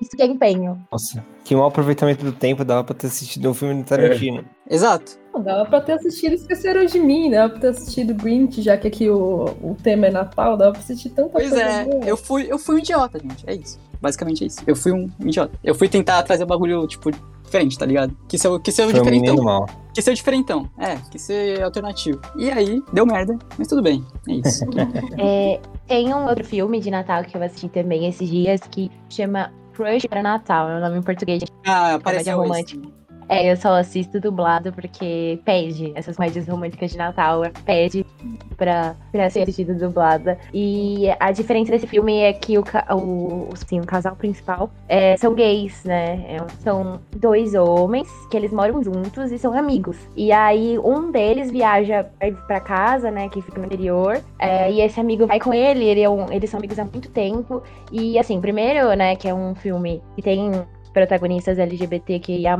[0.00, 0.82] Isso que é empenho.
[0.90, 4.44] Nossa, que mau aproveitamento do tempo dava pra ter assistido um filme do Tarantino.
[4.68, 5.20] exato.
[5.32, 8.88] Não, dava pra ter assistido Esqueceram de Mim, dava pra ter assistido Grinch, já que
[8.88, 12.04] aqui o, o tema é Natal, dava pra assistir tanta Pois coisa é, boa.
[12.06, 13.44] eu fui, eu fui um idiota, gente.
[13.46, 13.78] É isso.
[14.00, 14.60] Basicamente é isso.
[14.66, 15.52] Eu fui um idiota.
[15.62, 17.10] Eu fui tentar trazer um bagulho, tipo,
[17.50, 18.16] diferente, tá ligado?
[18.28, 19.44] Que ser, que ser o Foi um diferentão.
[19.44, 19.66] mal.
[19.92, 20.70] Que ser o diferentão.
[20.78, 22.20] É, que ser alternativo.
[22.36, 24.04] E aí, deu merda, mas tudo bem.
[24.28, 24.64] É isso.
[25.18, 29.52] É, tem um outro filme de Natal que eu assisti também esses dias que chama
[29.74, 30.70] Crush pra Natal.
[30.70, 31.42] É o nome em português.
[31.66, 32.80] Ah, apareceu esse.
[33.32, 35.92] É, eu só assisto dublado porque pede.
[35.94, 38.04] Essas comédias românticas de Natal pede
[38.56, 40.36] pra, pra ser assistido dublada.
[40.52, 45.32] E a diferença desse filme é que o, o, assim, o casal principal é, são
[45.32, 46.24] gays, né?
[46.28, 49.96] É, são dois homens que eles moram juntos e são amigos.
[50.16, 52.04] E aí um deles viaja
[52.48, 53.28] pra casa, né?
[53.28, 54.20] Que fica no interior.
[54.40, 57.08] é, e esse amigo vai com ele, ele é um- eles são amigos há muito
[57.10, 57.62] tempo.
[57.92, 60.50] E assim, primeiro, né, que é um filme que tem
[60.92, 62.56] protagonistas LGBTQIA+.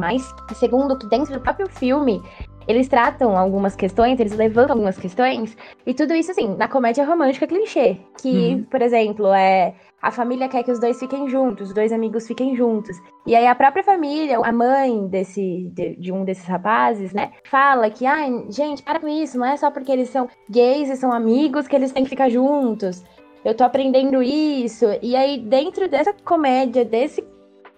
[0.54, 2.22] Segundo, que dentro do próprio filme,
[2.68, 7.46] eles tratam algumas questões, eles levantam algumas questões, e tudo isso, assim, na comédia romântica
[7.46, 7.96] clichê.
[8.20, 8.64] Que, Uhum.
[8.70, 9.74] por exemplo, é...
[10.02, 12.96] A família quer que os dois fiquem juntos, os dois amigos fiquem juntos.
[13.26, 17.90] E aí a própria família, a mãe desse, de, de um desses rapazes, né, fala
[17.90, 21.12] que, ai, gente, para com isso, não é só porque eles são gays e são
[21.12, 23.04] amigos que eles têm que ficar juntos.
[23.44, 24.86] Eu tô aprendendo isso.
[25.02, 27.22] E aí, dentro dessa comédia, desse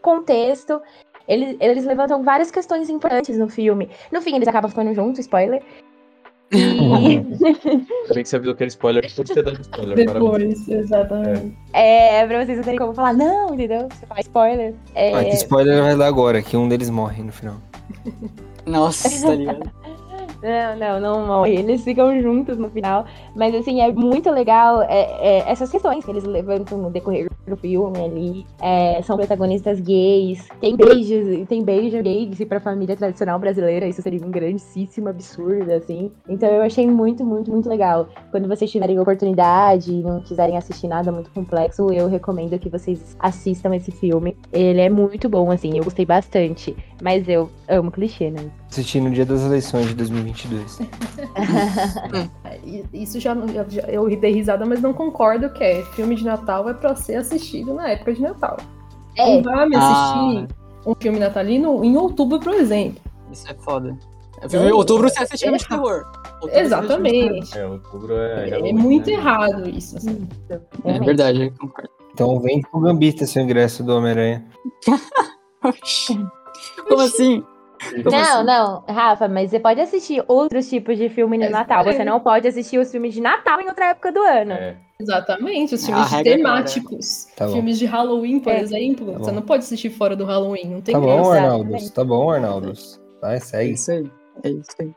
[0.02, 0.80] contexto,
[1.26, 3.88] eles, eles levantam várias questões importantes no filme.
[4.10, 5.62] No fim, eles acabam ficando juntos, spoiler.
[6.52, 6.58] E.
[7.16, 10.04] Ainda bem que você avisou que era spoiler, pode ter dado spoiler.
[10.06, 10.66] parabéns.
[10.66, 11.56] Depois, exatamente.
[11.72, 13.88] é, pra vocês não terem como falar, não, entendeu?
[13.90, 14.74] Você fala spoiler.
[14.94, 17.56] É, Ah, que spoiler vai dar agora, que um deles morre no final.
[18.66, 19.70] Nossa, tá ligado?
[20.42, 21.54] Não, não, não morre.
[21.54, 23.06] Eles ficam juntos no final.
[23.34, 27.56] Mas assim, é muito legal é, é, essas questões que eles levantam no decorrer do
[27.56, 28.46] filme ali.
[28.60, 30.48] É, são protagonistas gays.
[30.60, 33.86] Tem beijos, tem beijo gay assim, pra família tradicional brasileira.
[33.86, 36.10] Isso seria um grandíssimo absurdo, assim.
[36.28, 38.08] Então eu achei muito, muito, muito legal.
[38.30, 43.16] Quando vocês tiverem oportunidade e não quiserem assistir nada muito complexo, eu recomendo que vocês
[43.20, 44.36] assistam esse filme.
[44.52, 46.76] Ele é muito bom, assim, eu gostei bastante.
[47.00, 48.50] Mas eu amo clichê, né?
[48.72, 50.80] Assisti no dia das eleições de 2022.
[52.64, 56.24] E- Isso já, já- já- eu dei risada, mas não concordo que é filme de
[56.24, 58.56] Natal é pra ser assistido na época de Natal.
[59.18, 60.48] É, Não vai me assistir
[60.86, 62.98] um filme natalino em outubro, por exemplo.
[63.30, 63.94] Isso é foda.
[64.50, 66.04] Em outubro você assiste filme de terror.
[66.40, 66.58] Outubro.
[66.58, 67.58] Exatamente.
[67.58, 68.48] É, outubro é.
[68.48, 69.12] É, Halloween, muito né?
[69.12, 69.98] errado isso.
[69.98, 70.26] assim.
[70.86, 71.90] É verdade, eu concordo.
[72.14, 74.46] Então vem com o Gambita seu ingresso do Homem-Aranha.
[75.62, 76.18] Oxi.
[76.88, 77.44] Como assim?
[77.90, 78.44] Como Não, assim?
[78.44, 81.80] não, Rafa, mas você pode assistir outros tipos de filme no É, Natal.
[81.86, 81.92] é.
[81.92, 84.52] Você não pode assistir os filmes de Natal em outra época do ano.
[84.52, 87.26] É, Exatamente, os filmes é temáticos.
[87.36, 88.60] Tá filmes de Halloween, por É.
[88.60, 89.12] exemplo.
[89.12, 91.32] Tá você não pode assistir fora do Halloween, não tem Tá bom, graça.
[91.42, 91.90] Arnaldos.
[91.90, 93.00] Tá bom, Arnaldos.
[93.20, 93.72] Vai, É segue.
[93.72, 94.10] isso aí.
[94.44, 94.90] É isso aí.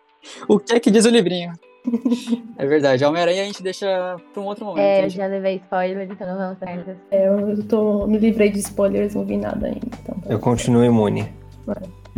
[0.47, 1.51] O que é que diz o livrinho?
[2.57, 3.03] É verdade.
[3.05, 4.81] Homem-Aranha a gente deixa pra um outro momento.
[4.83, 6.97] É, eu já levei spoiler, então não vamos disso.
[7.11, 9.81] É, eu tô, me livrei de spoilers, não vi nada ainda.
[10.01, 11.31] Então, Eu continuo imune.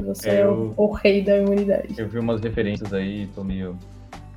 [0.04, 1.96] Você É, é, eu- o, o rei da imunidade.
[1.98, 3.78] Eu vi umas referências aí, tô meio.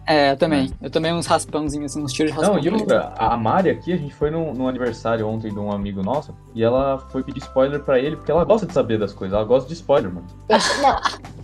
[0.06, 0.70] É, eu também.
[0.82, 2.56] Eu tomei uns raspãozinhos, assim, uns tiros de raspão.
[2.56, 5.70] Não, e outra, a Mari aqui, a gente foi num, num aniversário ontem de um
[5.70, 9.12] amigo nosso, e ela foi pedir spoiler pra ele, porque ela gosta de saber das
[9.12, 10.26] coisas, ela gosta de spoiler, mano.
[10.48, 11.00] Eu- não,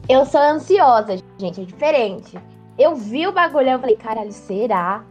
[0.09, 2.37] eu sou ansiosa, gente, é diferente.
[2.77, 5.05] Eu vi o bagulho, eu falei, caralho, será?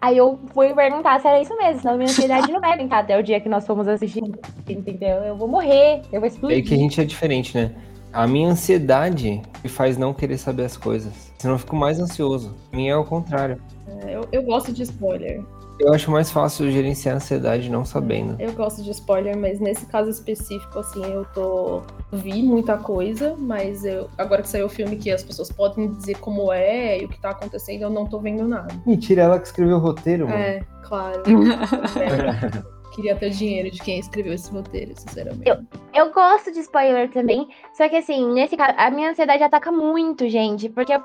[0.00, 3.18] Aí eu fui perguntar se era isso mesmo, senão minha ansiedade não vai brincar até
[3.18, 4.22] o dia que nós fomos assistir,
[4.68, 5.16] entendeu?
[5.24, 6.64] Eu vou morrer, eu vou É explodir.
[6.64, 7.72] que a gente é diferente, né?
[8.12, 11.12] A minha ansiedade me faz não querer saber as coisas.
[11.38, 12.54] Senão eu fico mais ansioso.
[12.72, 13.60] A minha é o contrário.
[14.04, 15.42] É, eu, eu gosto de spoiler.
[15.78, 18.34] Eu acho mais fácil gerenciar a ansiedade não sabendo.
[18.40, 21.82] Eu gosto de spoiler, mas nesse caso específico, assim, eu tô.
[22.12, 24.10] Vi muita coisa, mas eu.
[24.18, 27.20] Agora que saiu o filme que as pessoas podem dizer como é e o que
[27.20, 28.74] tá acontecendo, eu não tô vendo nada.
[28.84, 30.36] Mentira, ela que escreveu o roteiro, mano.
[30.36, 31.22] É, claro.
[32.98, 35.48] Queria ter dinheiro de quem escreveu esse roteiro, sinceramente.
[35.94, 40.28] Eu gosto de spoiler também, só que assim, nesse caso, a minha ansiedade ataca muito,
[40.28, 41.00] gente, porque eu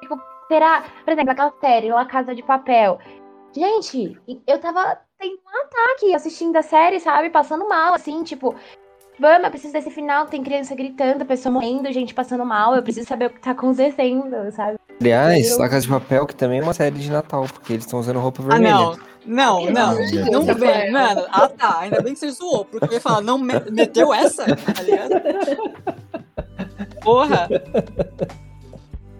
[0.00, 2.98] fico, será, por exemplo, aquela série, La Casa de Papel.
[3.54, 8.56] Gente, eu tava tendo um ataque assistindo a série, sabe, passando mal, assim, tipo,
[9.16, 13.06] vamos, eu preciso desse final, tem criança gritando, pessoa morrendo, gente passando mal, eu preciso
[13.06, 14.76] saber o que tá acontecendo, sabe?
[15.00, 17.84] Aliás, Eu- La Casa de Papel, que também é uma série de Natal, porque eles
[17.84, 18.74] estão usando roupa Ah, vermelha.
[18.74, 18.96] não.
[19.26, 19.94] Não, não.
[20.32, 20.56] Não Rafael.
[20.58, 21.22] vem, mano.
[21.30, 21.80] Ah, tá.
[21.80, 25.10] Ainda bem que você zoou, porque eu ia falar, não me- meteu essa, tá ligado?
[27.02, 27.46] Porra.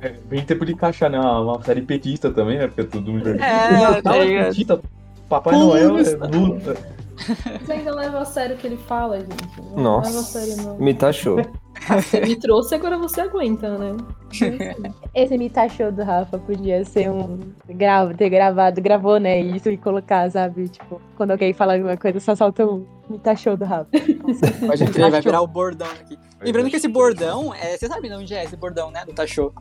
[0.01, 1.19] É bem tempo de encaixar, né?
[1.21, 2.69] Uma, série petista também, né?
[2.69, 4.81] Porque é tudo muito É, Natal tá é petista,
[5.29, 6.77] Papai Noel é luta.
[7.67, 9.61] Você ainda leva a sério o que ele fala, gente.
[9.75, 10.79] Não Nossa, leva a sério, não.
[10.79, 11.37] me taxou.
[11.87, 13.97] Você me trouxe, agora você aguenta, né?
[15.15, 17.41] Esse me taxou do Rafa podia ser um.
[17.69, 19.41] Grava, ter gravado, gravou, né?
[19.41, 20.69] Isso e colocar, sabe?
[20.69, 23.91] Tipo, quando alguém fala alguma coisa, só solta um me taxou do Rafa.
[24.67, 26.19] Pode crer, vai virar o bordão aqui.
[26.41, 29.05] Lembrando que esse bordão, é, você sabe de onde é esse bordão, né?
[29.05, 29.53] Do Tachô.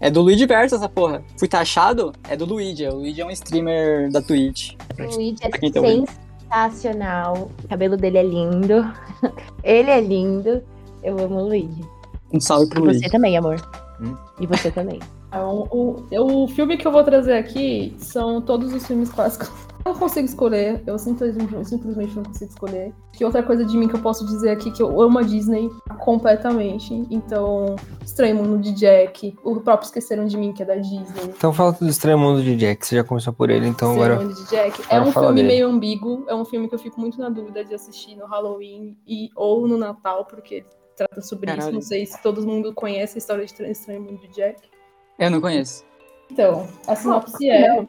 [0.00, 1.22] É do Luigi Verso essa porra.
[1.38, 2.86] Fui taxado, é do Luigi.
[2.86, 4.74] O Luigi é um streamer da Twitch.
[4.98, 7.50] O Luigi é tá sensacional.
[7.62, 8.92] O cabelo dele é lindo.
[9.62, 10.62] Ele é lindo.
[11.04, 11.84] Eu amo o Luigi.
[12.32, 13.10] Um salve E pro você Luigi.
[13.10, 13.56] também, amor.
[14.00, 14.16] Hum?
[14.40, 14.98] E você também.
[15.34, 16.04] Então, o,
[16.44, 19.50] o filme que eu vou trazer aqui são todos os filmes clássicos.
[19.84, 22.94] Eu não consigo escolher, eu simplesmente, eu simplesmente não consigo escolher.
[23.12, 25.68] Que outra coisa de mim que eu posso dizer aqui que eu amo a Disney
[25.98, 26.94] completamente.
[27.10, 31.04] Então, Estranho Mundo de Jack, o próprio Esqueceram de Mim, que é da Disney.
[31.24, 34.26] Então fala do Estranho Mundo de Jack, você já começou por ele, então Estranho agora.
[34.26, 34.82] Mundo de Jack.
[34.88, 35.48] É um filme dele.
[35.48, 38.96] meio ambíguo, é um filme que eu fico muito na dúvida de assistir no Halloween
[39.06, 40.64] e, ou no Natal, porque
[40.96, 41.58] trata sobre isso.
[41.58, 41.74] Caralho.
[41.74, 44.60] Não sei se todo mundo conhece a história de Estranho Mundo de Jack.
[45.18, 45.84] Eu não conheço.
[46.30, 47.86] Então, a sinopse é.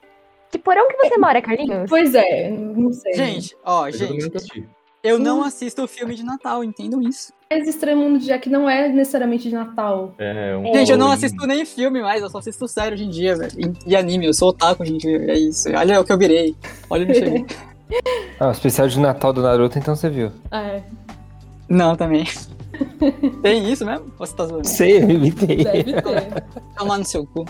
[0.52, 1.90] Que porão que você mora, Carlinhos?
[1.90, 3.14] Pois é, não sei.
[3.14, 4.68] Gente, ó, Eu gente,
[5.04, 7.32] eu não assisto o filme de Natal, entendam isso.
[7.52, 10.14] Mas Estranho Mundo de Jack não é necessariamente de Natal.
[10.18, 13.10] É, um Gente, eu não assisto nem filme mais, eu só assisto série hoje em
[13.10, 13.52] dia, velho.
[13.86, 15.08] E, e anime, eu sou otaku, gente.
[15.08, 15.70] É isso.
[15.70, 16.56] Olha o que eu virei.
[16.90, 17.46] Olha o bicho aí.
[18.40, 20.32] Ah, o especial de Natal do Naruto, então você viu.
[20.52, 20.82] É,
[21.70, 22.26] Não, também.
[23.42, 24.06] Tem isso mesmo?
[24.20, 24.68] Ou você tá zoando?
[24.68, 25.64] Sei, eu imitei.
[25.64, 26.44] deve ter.
[26.78, 27.46] Toma no seu cu.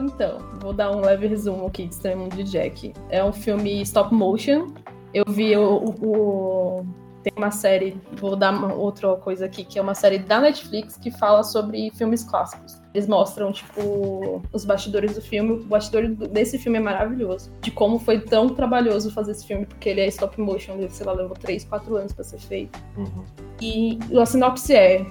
[0.00, 2.92] Então, vou dar um leve resumo aqui de Estranho Mundo de Jack.
[3.08, 4.68] É um filme stop motion.
[5.14, 6.86] Eu vi o- o-
[7.26, 11.10] Tem uma série, vou dar outra coisa aqui, que é uma série da Netflix que
[11.10, 12.80] fala sobre filmes clássicos.
[12.94, 15.54] Eles mostram, tipo, os bastidores do filme.
[15.54, 17.50] O bastidor do- desse filme é maravilhoso.
[17.62, 21.14] De como foi tão trabalhoso fazer esse filme, porque ele é stop motion, sei lá,
[21.14, 22.78] levou 3, 4 anos pra ser feito.
[22.96, 23.24] Uhum.
[23.60, 25.04] E a sinopse é,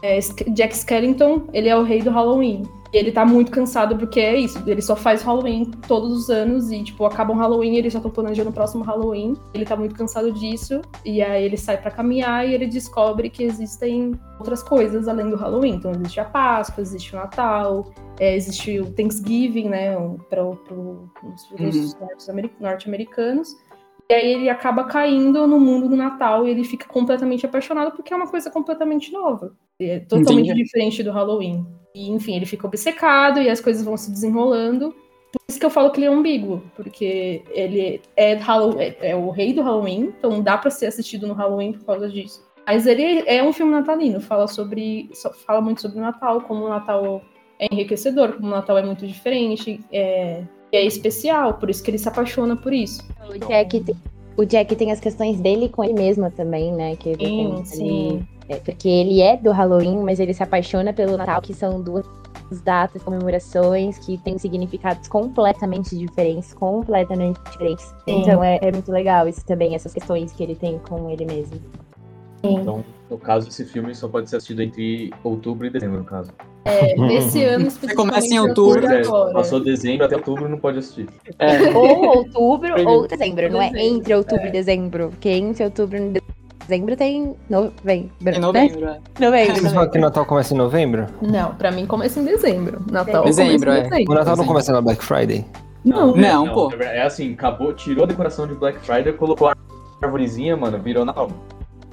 [0.00, 0.20] é,
[0.54, 2.62] Jack Skellington, ele é o rei do Halloween.
[2.92, 6.70] E ele tá muito cansado porque é isso, ele só faz Halloween todos os anos
[6.70, 9.34] e, tipo, acaba um Halloween e eles já estão planejando o próximo Halloween.
[9.54, 13.44] Ele tá muito cansado disso e aí ele sai pra caminhar e ele descobre que
[13.44, 15.76] existem outras coisas além do Halloween.
[15.76, 19.94] Então existe a Páscoa, existe o Natal, é, existe o Thanksgiving, né,
[20.28, 20.58] para os
[21.58, 21.92] Uhum.
[22.60, 23.56] norte-americanos.
[24.10, 28.12] E aí ele acaba caindo no mundo do Natal e ele fica completamente apaixonado porque
[28.12, 29.54] é uma coisa completamente nova.
[29.80, 30.62] É totalmente Entendi.
[30.64, 31.64] diferente do Halloween.
[31.94, 34.94] E, enfim, ele fica obcecado e as coisas vão se desenrolando.
[35.32, 39.30] Por isso que eu falo que ele é ambíguo, porque ele é, é- é o
[39.30, 42.42] rei do Halloween, então dá pra ser assistido no Halloween por causa disso.
[42.66, 45.10] Mas ele é um filme natalino, fala sobre,
[45.46, 47.22] fala muito sobre o Natal, como o Natal
[47.58, 51.98] é enriquecedor, como o Natal é muito diferente, é, é especial, por isso que ele
[51.98, 53.02] se apaixona por isso.
[53.28, 53.96] O Jack, tem,
[54.36, 56.94] o Jack tem as questões dele com ele mesmo também, né?
[56.96, 58.08] Que ele Sim, tem sim.
[58.16, 61.80] ali- é, porque ele é do Halloween, mas ele se apaixona pelo Natal, que são
[61.80, 62.04] duas
[62.64, 67.84] datas, comemorações que têm significados completamente diferentes, completamente diferentes.
[68.04, 68.20] Sim.
[68.20, 71.60] Então é, é muito legal isso também, essas questões que ele tem com ele mesmo.
[72.44, 76.32] Então, no caso, esse filme só pode ser assistido entre outubro e dezembro, no caso.
[76.64, 77.94] É, desse ano especificamente.
[77.96, 79.32] começa em outubro, É, agora.
[79.32, 81.08] passou dezembro até outubro não pode assistir.
[81.38, 81.70] É.
[81.70, 85.10] Ou outubro ou dezembro, não é entre outubro e dezembro.
[85.10, 88.38] Porque entre outubro e dezembro tem novembro, Em né?
[88.38, 89.00] novembro, é.
[89.20, 89.54] Novembro.
[89.56, 91.06] Vocês falam que o Natal começa em novembro?
[91.20, 92.80] Não, pra mim começa em dezembro.
[92.90, 93.90] Natal Dezembro, começa em é.
[93.90, 94.12] dezembro.
[94.12, 94.48] O Natal não Sim.
[94.48, 95.44] começa na Black Friday?
[95.84, 96.72] Não, Não, pô.
[96.80, 99.54] É assim, acabou, tirou a decoração de Black Friday, colocou a
[100.00, 101.28] árvorezinha, mano, virou Natal.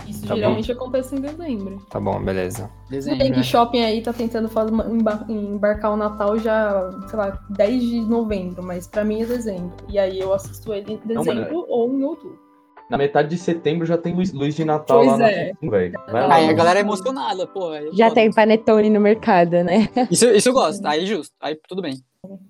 [0.07, 1.77] isso Tá geralmente acontece em dezembro.
[1.89, 2.69] Tá bom, beleza.
[2.89, 3.19] Dezembro.
[3.19, 3.43] Tem que é.
[3.43, 8.01] shopping aí tá tentando fazer uma- embar- embarcar o Natal já, sei lá, 10 de
[8.01, 9.71] novembro, mas pra mim é dezembro.
[9.87, 12.37] E aí eu assisto ele em Não, mano, dezembro ou em outubro.
[12.89, 15.53] Na metade de setembro já tem luz, luz de Natal Pois lá na é.
[15.55, 15.93] frente, velho.
[16.11, 17.69] Vai lá, Aí a galera é emocionada, pô.
[17.69, 18.15] aí Já foda.
[18.15, 19.87] tem panetone no mercado, né?
[20.09, 21.93] Isso, isso eu gosto, aí justo, aí tudo bem.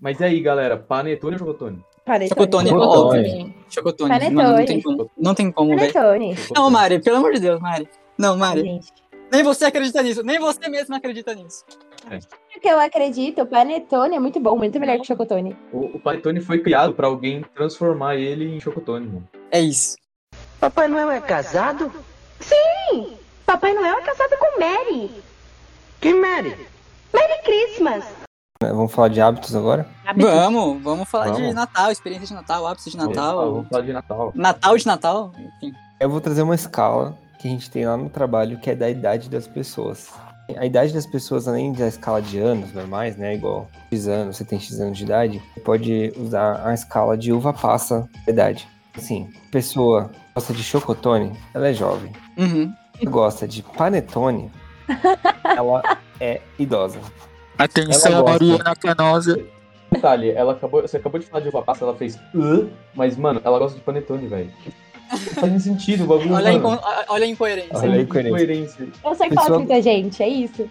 [0.01, 0.77] Mas e aí, galera?
[0.77, 1.83] Panetone ou chocotone?
[2.27, 3.19] Chocotone, Chocotone.
[3.29, 3.53] óbvio.
[3.69, 4.09] Chocotone.
[4.09, 4.35] Panetone.
[4.35, 5.93] Mano, não tem como, não tem como, velho.
[5.93, 6.35] Panetone.
[6.55, 7.87] Não, Mari, pelo amor de Deus, Mari.
[8.17, 8.87] Não, Mari, Gente.
[9.31, 11.63] nem você acredita nisso, nem você mesma acredita nisso.
[12.51, 15.55] Porque eu acredito, o panetone é muito bom, muito melhor que o chocotone.
[15.71, 19.27] O, o panetone foi criado pra alguém transformar ele em chocotone, mano.
[19.51, 19.95] É isso.
[20.59, 21.91] Papai Noel é casado?
[23.45, 25.11] Papai Noel é casado com Mary.
[26.01, 26.55] Quem Mary?
[27.13, 28.03] Merry Christmas.
[28.61, 29.87] É, Vamos falar de hábitos agora?
[30.17, 31.55] Vamos, vamos falar de Vamos.
[31.55, 33.51] Natal, experiência de Natal, ápice de Vamos falar- Natal.
[33.53, 34.31] Vamos falar de Natal.
[34.35, 35.73] Natal de Natal, enfim.
[35.99, 38.89] Eu vou trazer uma escala que a gente tem lá no trabalho, que é da
[38.89, 40.09] idade das pessoas.
[40.57, 43.35] A idade das pessoas, além da escala de anos normais, né?
[43.35, 47.31] Igual X anos, você tem X anos de idade, você pode usar a escala de
[47.31, 48.67] uva passa da idade.
[48.97, 52.13] Assim, pessoa gosta de chocotone, ela é jovem.
[52.37, 52.73] Uhum.
[53.03, 54.49] Gosta de panetone,
[55.43, 56.99] ela é idosa.
[57.57, 58.23] Atenção.
[58.23, 59.37] Mariana Canosa.
[59.91, 63.41] Detalhe, ela acabou, você acabou de falar de uva passa, ela fez "Hã?", mas, mano,
[63.43, 64.49] ela gosta de panetone, velho.
[65.11, 66.75] Não faz nem sentido o bagulho, Olha, mano.
[66.75, 67.77] inco- olha a incoerência.
[67.77, 68.83] Olha a incoerência.
[69.03, 70.69] Eu sou Pessoa- hipócrita, gente, é isso.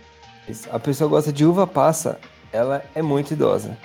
[0.70, 2.18] A pessoa gosta de uva passa,
[2.50, 3.76] ela é muito idosa.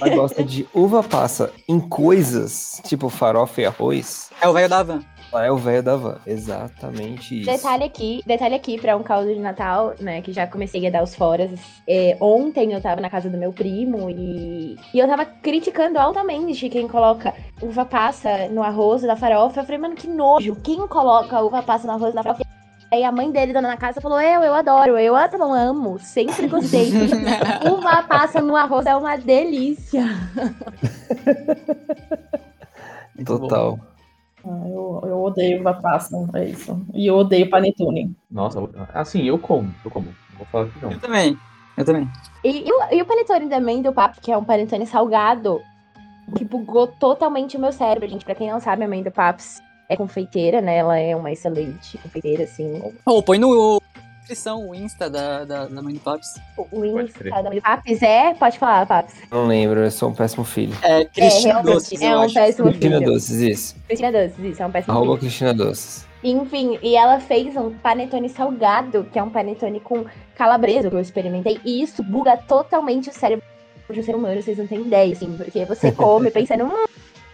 [0.00, 4.30] Ela gosta de uva passa em coisas, tipo farofa e arroz.
[4.40, 5.02] É o velho da van.
[5.32, 6.18] Ela é o velho da van.
[6.26, 7.50] Exatamente isso.
[7.50, 10.20] Detalhe aqui, detalhe aqui pra um caldo de Natal, né?
[10.20, 11.50] Que já comecei a dar os foras.
[11.88, 16.68] É, ontem eu tava na casa do meu primo e, e eu tava criticando altamente
[16.68, 17.32] quem coloca
[17.62, 19.60] uva passa no arroz da farofa.
[19.60, 20.56] Eu falei, mano, que nojo.
[20.62, 22.42] Quem coloca uva passa no arroz da farofa?
[22.92, 26.46] Aí a mãe dele, dona na casa, falou: Eu, eu adoro, eu adoro, amo, sempre
[26.46, 26.92] gostei.
[27.72, 30.04] uva passa no arroz é uma delícia.
[33.24, 33.80] Total.
[34.44, 36.84] Ah, eu, eu odeio uva passa, é isso.
[36.92, 38.14] E eu odeio panetone.
[38.30, 38.60] Nossa,
[38.92, 40.08] assim, eu como, eu como.
[40.36, 40.92] Vou falar que não.
[40.92, 41.38] Eu também.
[41.78, 42.10] Eu também.
[42.44, 45.62] E, e o, e o panetone também do papo, que é um panetone salgado,
[46.36, 48.26] que bugou totalmente o meu cérebro, gente.
[48.26, 50.76] Pra quem não sabe, a mãe do Paps é confeiteira, né?
[50.76, 52.82] Ela é uma excelente confeiteira, assim.
[53.04, 53.80] Ô, põe no
[54.32, 56.40] descrição o Insta da, da, da mãe do Paps.
[56.56, 58.34] O, Insta da mãe do Paps é...
[58.34, 59.14] Pode falar, Paps.
[59.30, 60.74] Não lembro, eu sou um péssimo filho.
[60.82, 62.34] É Cristina realmente, Doces, é um acho.
[62.34, 63.12] péssimo Cristina filho.
[63.12, 63.76] Doces, isso.
[63.86, 65.20] Cristina Doces, isso, é um péssimo Arroba filho.
[65.20, 66.06] Cristina Doces.
[66.24, 70.04] Enfim, e ela fez um panetone salgado, que é um panetone com
[70.36, 71.60] calabresa, que eu experimentei.
[71.64, 73.44] E isso buga totalmente o cérebro
[73.90, 75.36] de um ser humano, vocês não têm ideia, assim.
[75.36, 76.86] Porque você come pensando, hum,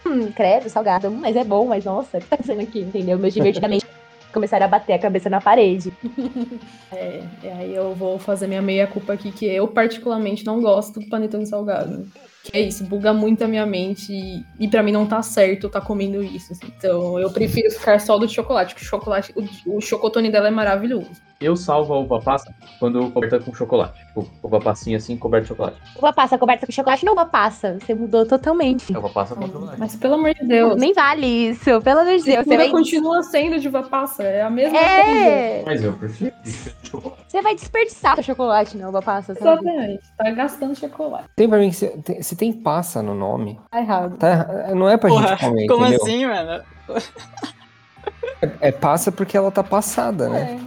[0.08, 3.18] hum credo, salgado, mas é bom, mas nossa, o que tá acontecendo aqui, entendeu?
[3.18, 3.86] Meus divertidamente
[4.32, 5.92] começaram a bater a cabeça na parede.
[6.90, 11.06] É, e aí eu vou fazer minha meia-culpa aqui, que eu particularmente não gosto do
[11.06, 12.08] panetone salgado.
[12.42, 15.68] Que é isso, buga muito a minha mente e, e pra mim não tá certo
[15.68, 16.54] tá comendo isso.
[16.54, 16.66] assim.
[16.78, 20.50] Então eu prefiro ficar só do chocolate, que o chocolate, o, o chocotone dela é
[20.50, 21.27] maravilhoso.
[21.40, 24.04] Eu salvo a uva passa quando coberta com chocolate.
[24.06, 25.76] Tipo, uva passinha assim, coberta de chocolate.
[25.96, 27.78] Uva passa coberta com chocolate, não uva passa.
[27.78, 28.90] Você mudou totalmente.
[28.96, 29.78] Uva passa com chocolate.
[29.78, 32.44] Mas pelo amor de Deus, Nem vale isso, pelo amor de Deus.
[32.44, 34.90] Você vai, continua sendo de uva passa, é a mesma coisa.
[35.00, 36.34] é, Mas eu prefiro
[36.82, 37.22] chocolate.
[37.28, 39.60] você vai desperdiçar o chocolate na uva passa, sabe?
[39.68, 41.28] Exatamente, tá gastando chocolate.
[41.36, 44.16] Tem pra mim que se tem, se tem passa no nome, Tá errado.
[44.16, 46.02] tá, erra- não é pra Porra, gente comer, Como entendeu?
[46.02, 46.64] assim, mano?
[48.60, 50.58] É passa porque ela tá passada, né?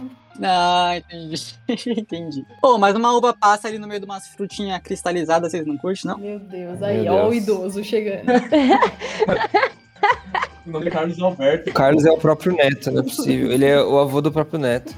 [0.42, 1.42] Ah, entendi.
[2.00, 2.44] entendi.
[2.60, 6.10] Pô, mas uma uva passa ali no meio de umas frutinhas cristalizadas, vocês não curtem,
[6.10, 6.18] não?
[6.18, 7.42] Meu Deus, aí, Meu ó o Deus.
[7.42, 8.24] idoso chegando.
[10.66, 11.70] O nome é Carlos Alberto.
[11.70, 13.50] O Carlos é o próprio neto, não é possível.
[13.50, 14.94] Ele é o avô do próprio neto.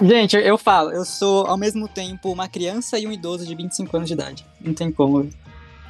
[0.00, 3.96] Gente, eu, falo, eu sou ao mesmo tempo uma criança e um idoso de 25
[3.96, 4.46] anos de idade.
[4.60, 5.22] Não tem como.
[5.22, 5.34] velho.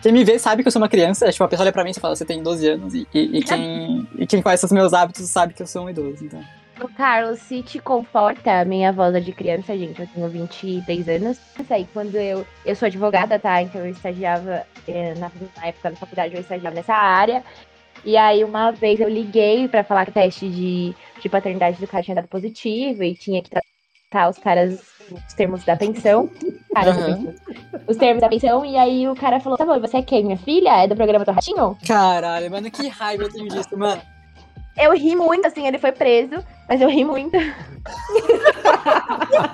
[0.02, 1.30] Quem me vê sabe que eu sou uma criança.
[1.30, 2.94] Tipo, a pessoa olha pra mim e fala, você tem 12 anos.
[2.94, 5.90] E, e- e quem, e quem conhece os meus hábitos sabe que eu sou um
[5.90, 6.24] idoso.
[6.24, 6.40] Então.
[6.80, 11.08] Ô, Carlos, se te conforta a minha voz é de criança, gente, eu tenho 23
[11.08, 11.40] anos.
[11.58, 12.46] Isso aí, quando eu.
[12.64, 13.60] Eu sou advogada, tá?
[13.60, 17.42] Então eu estagiava eh, na, na época da faculdade, eu estagiava nessa área.
[18.04, 21.86] E aí, uma vez eu liguei pra falar que o teste de, de paternidade do
[21.86, 26.30] cara tinha dado positivo e tinha que tratar os caras, os termos da pensão.
[26.72, 27.34] Cara, Aham.
[27.88, 28.64] os termos da pensão.
[28.64, 30.84] E aí o cara falou: tá bom, você é quem, minha filha?
[30.84, 31.76] É do programa do Ratinho?
[31.84, 34.00] Caralho, mano, que raiva eu tenho disso, mano.
[34.76, 36.36] Eu ri muito, assim, ele foi preso,
[36.68, 37.36] mas eu ri muito.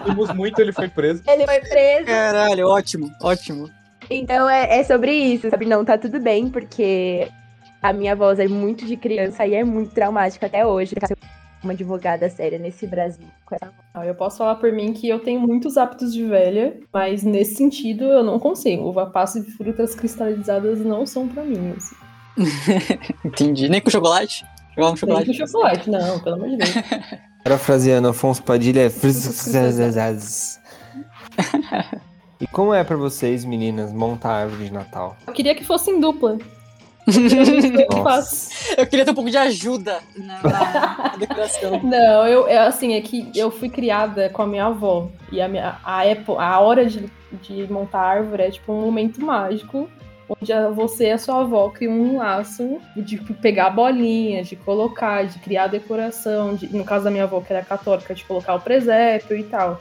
[0.07, 1.23] Rimos muito, ele foi preso.
[1.27, 2.07] Ele foi preso.
[2.07, 3.71] Caralho, ótimo, ótimo.
[4.11, 5.65] Então é, é sobre isso, sabe?
[5.65, 7.29] Não, tá tudo bem, porque
[7.81, 10.95] a minha voz é muito de criança e é muito traumática até hoje.
[11.07, 11.17] Ser
[11.63, 13.27] uma advogada séria nesse Brasil.
[14.05, 18.05] Eu posso falar por mim que eu tenho muitos hábitos de velha, mas nesse sentido
[18.05, 18.89] eu não consigo.
[18.89, 21.75] Uva passa e frutas cristalizadas não são pra mim.
[21.77, 21.97] Assim.
[23.25, 23.69] Entendi.
[23.69, 24.45] Nem com chocolate?
[24.77, 25.27] Jogar um Nem chocolate.
[25.27, 26.71] com chocolate, não, pelo amor de Deus.
[27.45, 28.91] Parafraseando Afonso Padilha é.
[32.41, 35.17] E como é pra vocês, meninas, montar a árvore de Natal?
[35.27, 36.37] Eu queria que fosse em dupla.
[37.07, 37.07] Eu.
[38.77, 41.81] Eu queria ter um pouco de ajuda na, na- decoração.
[41.83, 45.09] Não, eu, é assim, é que eu fui criada com a minha avó.
[45.31, 47.09] E a, minha, a, época, a hora de,
[47.43, 49.89] de montar a árvore é tipo um momento mágico.
[50.29, 55.39] Onde você e a sua avó criam um laço de pegar bolinhas, de colocar, de
[55.39, 56.55] criar decoração.
[56.55, 59.81] de- no caso da minha avó, que era católica, de colocar o presépio e tal.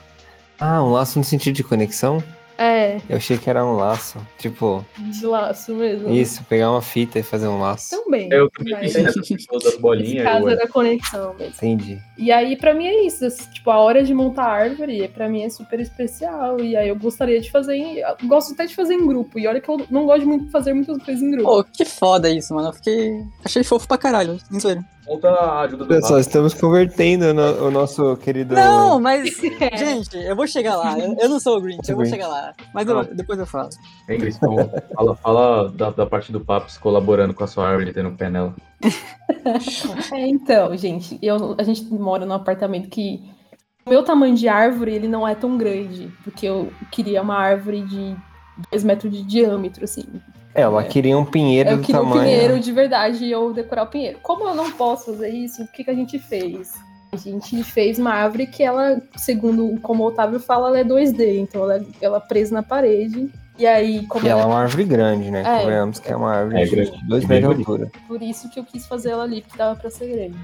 [0.60, 2.22] Ah, um laço no sentido de conexão?
[2.58, 4.20] É, Eu achei que era um laço.
[4.38, 6.10] Tipo, de laço mesmo.
[6.12, 7.90] isso, pegar uma fita e fazer um laço.
[8.04, 8.30] Também.
[8.32, 10.24] Eu também mas pensei nessa questão das bolinhas.
[10.24, 11.54] caso eu- era conexão mesmo.
[11.56, 12.00] Entendi.
[12.18, 13.28] E aí, pra mim, é isso.
[13.54, 16.60] Tipo, a hora de montar a árvore, pra mim, é super especial.
[16.60, 17.76] E aí, eu gostaria de fazer.
[17.76, 17.98] Em...
[18.00, 19.40] eu Gosto até de fazer em grupo.
[19.40, 21.50] E olha que eu não gosto muito de fazer muitas coisas em grupo.
[21.50, 22.70] Pô, que foda isso, mano.
[22.70, 23.24] Eu fiquei.
[23.44, 24.38] Achei fofo pra caralho.
[24.52, 24.60] Não
[25.06, 28.56] Conta a ajuda do Pessoal, estamos convertendo o, no- o nosso querido.
[28.56, 29.36] Não, mas.
[29.78, 30.98] Gente, eu vou chegar lá.
[30.98, 32.16] Eu, eu não sou o Grinch, eu vou Grinch.
[32.16, 32.54] chegar lá.
[32.74, 33.70] Mas eu- depois eu falo.
[34.10, 34.38] Hein, Cris?
[34.38, 34.56] Então,
[34.96, 38.30] fala fala da, da parte do Papos colaborando com a sua árvore, tendo um pé
[38.30, 38.54] nela.
[40.14, 43.22] É, então, gente, eu, a gente mora num apartamento que.
[43.86, 46.10] O meu tamanho de árvore, ele não é tão grande.
[46.24, 48.16] Porque eu queria uma árvore de
[48.72, 50.06] 2 metros de diâmetro, assim.
[50.56, 52.24] Ela queria um pinheiro Eu do queria um tamanho.
[52.24, 54.20] pinheiro de verdade e eu decorar o pinheiro.
[54.22, 56.74] Como eu não posso fazer isso, o que, que a gente fez?
[57.12, 61.38] A gente fez uma árvore que ela, segundo como o Otávio fala, ela é 2D,
[61.40, 63.30] então ela, ela é presa na parede.
[63.58, 65.42] E aí, como E ela é uma árvore grande, né?
[65.46, 65.60] É.
[65.62, 67.08] Convenhamos que é uma árvore É de grande.
[67.08, 67.92] 2 É metros de altura.
[68.08, 70.36] por isso que eu quis fazer ela ali, porque dava pra ser grande.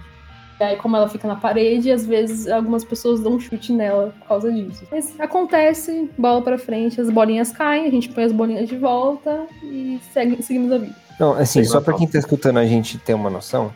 [0.60, 4.14] E aí, como ela fica na parede, às vezes algumas pessoas dão um chute nela
[4.20, 4.84] por causa disso.
[4.92, 9.46] Mas acontece, bola pra frente, as bolinhas caem, a gente põe as bolinhas de volta
[9.64, 10.96] e segue, seguimos a vida.
[11.18, 13.72] Não, assim, Tem só uma pra quem tá escutando a gente ter uma noção,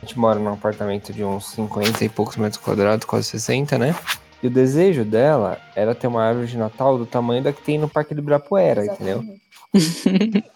[0.00, 3.94] a gente mora num apartamento de uns 50 e poucos metros quadrados, quase 60, né?
[4.42, 7.78] E o desejo dela era ter uma árvore de Natal do tamanho da que tem
[7.78, 9.24] no Parque do Ibirapuera, entendeu?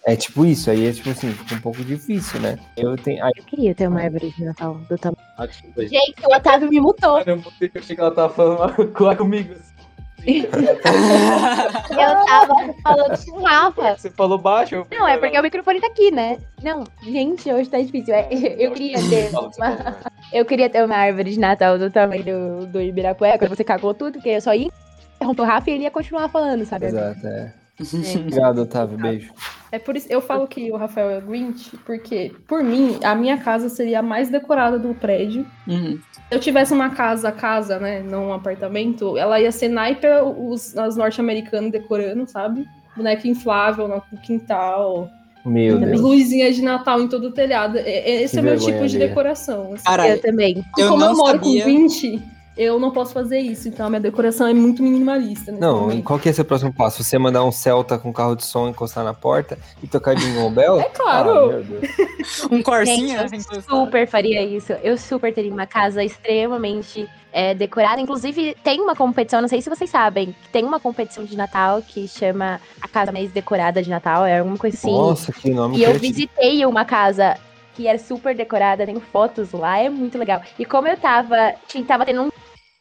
[0.05, 2.57] É tipo isso, aí é tipo assim, fica um pouco difícil, né?
[2.75, 3.23] Eu tenho.
[3.23, 5.17] Aí, Eu queria ter uma árvore de Natal do tamanho.
[5.37, 5.47] Ah.
[5.77, 7.19] Gente, o Otávio me mutou.
[7.21, 9.55] Eu mudei que eu achei que ela tava falando lá comigo.
[10.27, 10.49] Eu
[12.27, 13.95] tava falando com o Rafa.
[13.97, 14.75] Você falou baixo.
[14.75, 16.37] eu- Não, é porque o microfone tá aqui, né?
[16.61, 18.13] Não, gente, hoje tá difícil.
[18.13, 18.27] É,
[18.59, 19.95] Eu queria ter uma,
[20.33, 23.93] eu queria ter uma árvore de Natal do tamanho do, do Ibirapuera, quando você cagou
[23.93, 24.69] tudo, porque eu só ia
[25.15, 26.87] interromper o Rafa e ele ia continuar falando, sabe?
[26.87, 27.53] exato, é.
[27.79, 28.97] Obrigado, Otávio.
[28.97, 29.31] Beijo.
[29.71, 33.37] É por isso eu falo que o Rafael é Grinch, porque, por mim, a minha
[33.37, 35.45] casa seria a mais decorada do prédio.
[35.67, 35.99] Uhum.
[36.11, 40.07] Se eu tivesse uma casa, casa, né, não um apartamento, ela ia ser naipe
[40.37, 42.65] os, as norte-americanas decorando, sabe?
[42.95, 45.07] Boneca inflável no quintal,
[45.45, 46.01] Meu Deus.
[46.01, 47.77] luzinhas de Natal em todo o telhado.
[47.77, 49.73] É- é- Esse Que é o meu tipo de decoração.
[49.73, 49.83] assim.
[49.83, 50.65] Caralho, Eu também.
[50.77, 51.63] eu Como eu moro sabia.
[51.63, 52.21] com 20,
[52.57, 53.67] eu não posso fazer isso.
[53.67, 55.51] Então a minha decoração é muito minimalista.
[55.51, 56.03] nesse Não, e momento.
[56.03, 57.03] qual que é seu próximo passo?
[57.03, 60.77] Você mandar um Celta com carro de som encostar na porta e tocar Jingle Bell?
[60.87, 61.51] É claro.
[61.51, 63.27] Ah, um corsinha.
[63.27, 64.73] Gente, assim, Super faria isso.
[64.83, 68.01] Eu super teria uma casa extremamente é, decorada.
[68.01, 71.81] Inclusive, tem uma competição, não sei se vocês sabem, que tem uma competição de Natal
[71.81, 74.91] que chama a Casa Mais Decorada de Natal, é alguma coisa assim.
[74.91, 77.37] Nossa, que nome E eu visitei uma casa
[77.75, 80.41] que era super decorada, tenho fotos lá, é muito legal.
[80.57, 81.53] E como eu tava,
[81.87, 82.29] tava tendo um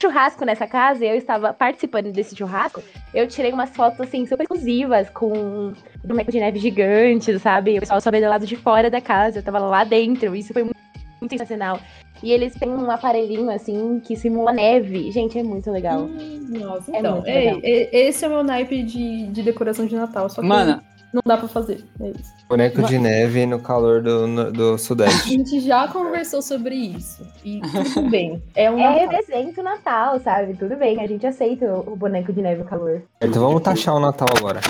[0.01, 2.83] churrasco nessa casa e eu estava participando desse churrasco,
[3.15, 5.73] eu tirei umas fotos, assim, super exclusivas, com
[6.05, 7.77] boneco de neve gigante, sabe?
[7.79, 10.53] O pessoal só veio do lado de fora da casa, eu tava lá dentro, isso
[10.53, 10.77] foi muito,
[11.21, 11.81] muito sensacional.
[12.23, 15.11] E eles têm um aparelhinho, assim, que simula neve.
[15.13, 16.01] Gente, é muito legal.
[16.03, 17.13] Hum, Nossa, É então.
[17.17, 17.61] muito ei, legal.
[17.63, 20.27] e- esse é o meu naipe de, de decoração de Natal.
[20.31, 20.81] Só que Mano,
[21.13, 21.85] não dá pra fazer.
[22.01, 22.33] É isso.
[22.49, 25.29] Boneco de neve no calor do, no- do A Sudeste.
[25.31, 27.27] gente já conversou sobre isso.
[27.45, 27.61] E
[27.95, 28.43] tudo bem.
[28.55, 28.99] É um É Natal.
[29.09, 30.55] representa o Natal, sabe?
[30.55, 33.03] Tudo bem, a gente aceita o boneco de neve no calor.
[33.21, 34.61] Então vamos taxar o Natal agora.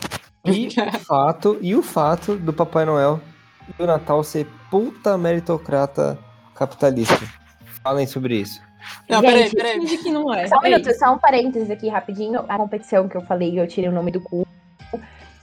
[0.45, 3.20] E o fato, e o fato do Papai Noel
[3.78, 6.16] e o Natal ser puta meritocrata
[6.55, 7.18] capitalista.
[7.82, 8.61] Falem sobre isso.
[9.09, 9.80] Não, peraí, Gente, peraí.
[9.80, 10.47] Finge que não é.
[10.47, 10.99] Só um É minuto, isso.
[11.01, 12.45] só um parênteses aqui rapidinho.
[12.49, 14.47] A competição que eu falei, eu tirei o nome do cu.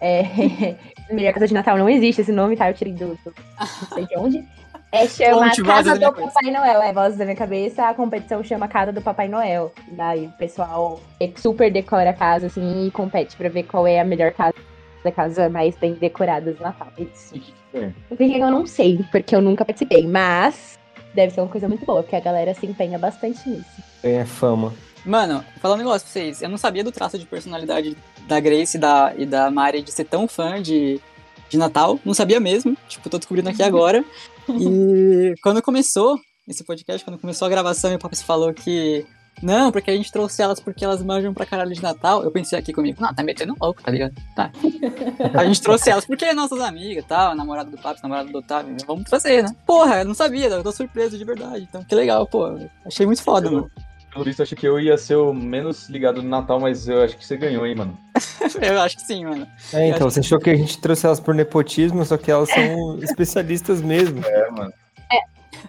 [0.03, 0.75] É...
[1.13, 2.69] Melhor Casa de Natal não existe esse nome, tá?
[2.69, 3.07] Eu tirei do.
[3.23, 4.47] do- não sei de onde.
[4.91, 6.13] É, chama Casa do.
[6.13, 6.81] Papai Noel.
[6.81, 9.71] É voz da minha cabeça, a competição chama Casa do Papai Noel.
[9.93, 13.99] Daí o pessoal é, super decora a casa, assim, e compete pra ver qual é
[13.99, 14.53] a melhor casa
[15.03, 16.87] da casa mais bem decorada do Natal.
[16.97, 17.33] É Isso.
[17.73, 17.89] É.
[18.09, 20.77] O que eu não sei, porque eu nunca participei, mas
[21.13, 23.83] deve ser uma coisa muito boa, porque a galera se empenha bastante nisso.
[24.03, 24.73] Ganha fama.
[25.05, 26.41] Mano, vou falar um negócio pra vocês.
[26.41, 27.97] Eu não sabia do traço de personalidade
[28.27, 30.99] da Grace e da, e da Mari de ser tão fã de,
[31.49, 31.99] de Natal.
[32.05, 32.77] Não sabia mesmo.
[32.87, 34.03] Tipo, tô descobrindo aqui agora.
[34.49, 39.05] E quando começou esse podcast, quando começou a gravação e o Papis falou que.
[39.41, 42.23] Não, porque a gente trouxe elas porque elas manjam pra caralho de Natal.
[42.25, 44.13] Eu pensei aqui comigo, não, tá metendo louco, tá ligado?
[44.35, 44.51] Tá.
[45.33, 48.75] A gente trouxe elas porque é nossas amigas, tal, namorada do Papis, namorada do Otávio.
[48.85, 49.55] Vamos trazer, né?
[49.65, 51.65] Porra, eu não sabia, eu tô surpreso de verdade.
[51.69, 52.59] Então, que legal, pô.
[52.85, 53.71] Achei muito foda, mano.
[54.13, 57.17] Pelo visto, acho que eu ia ser o menos ligado no Natal, mas eu acho
[57.17, 57.97] que você ganhou, hein, mano.
[58.61, 59.47] Eu acho que sim, mano.
[59.73, 62.99] É, então, você achou que a gente trouxe elas por nepotismo, só que elas são
[62.99, 64.23] especialistas mesmo.
[64.23, 64.71] É, mano.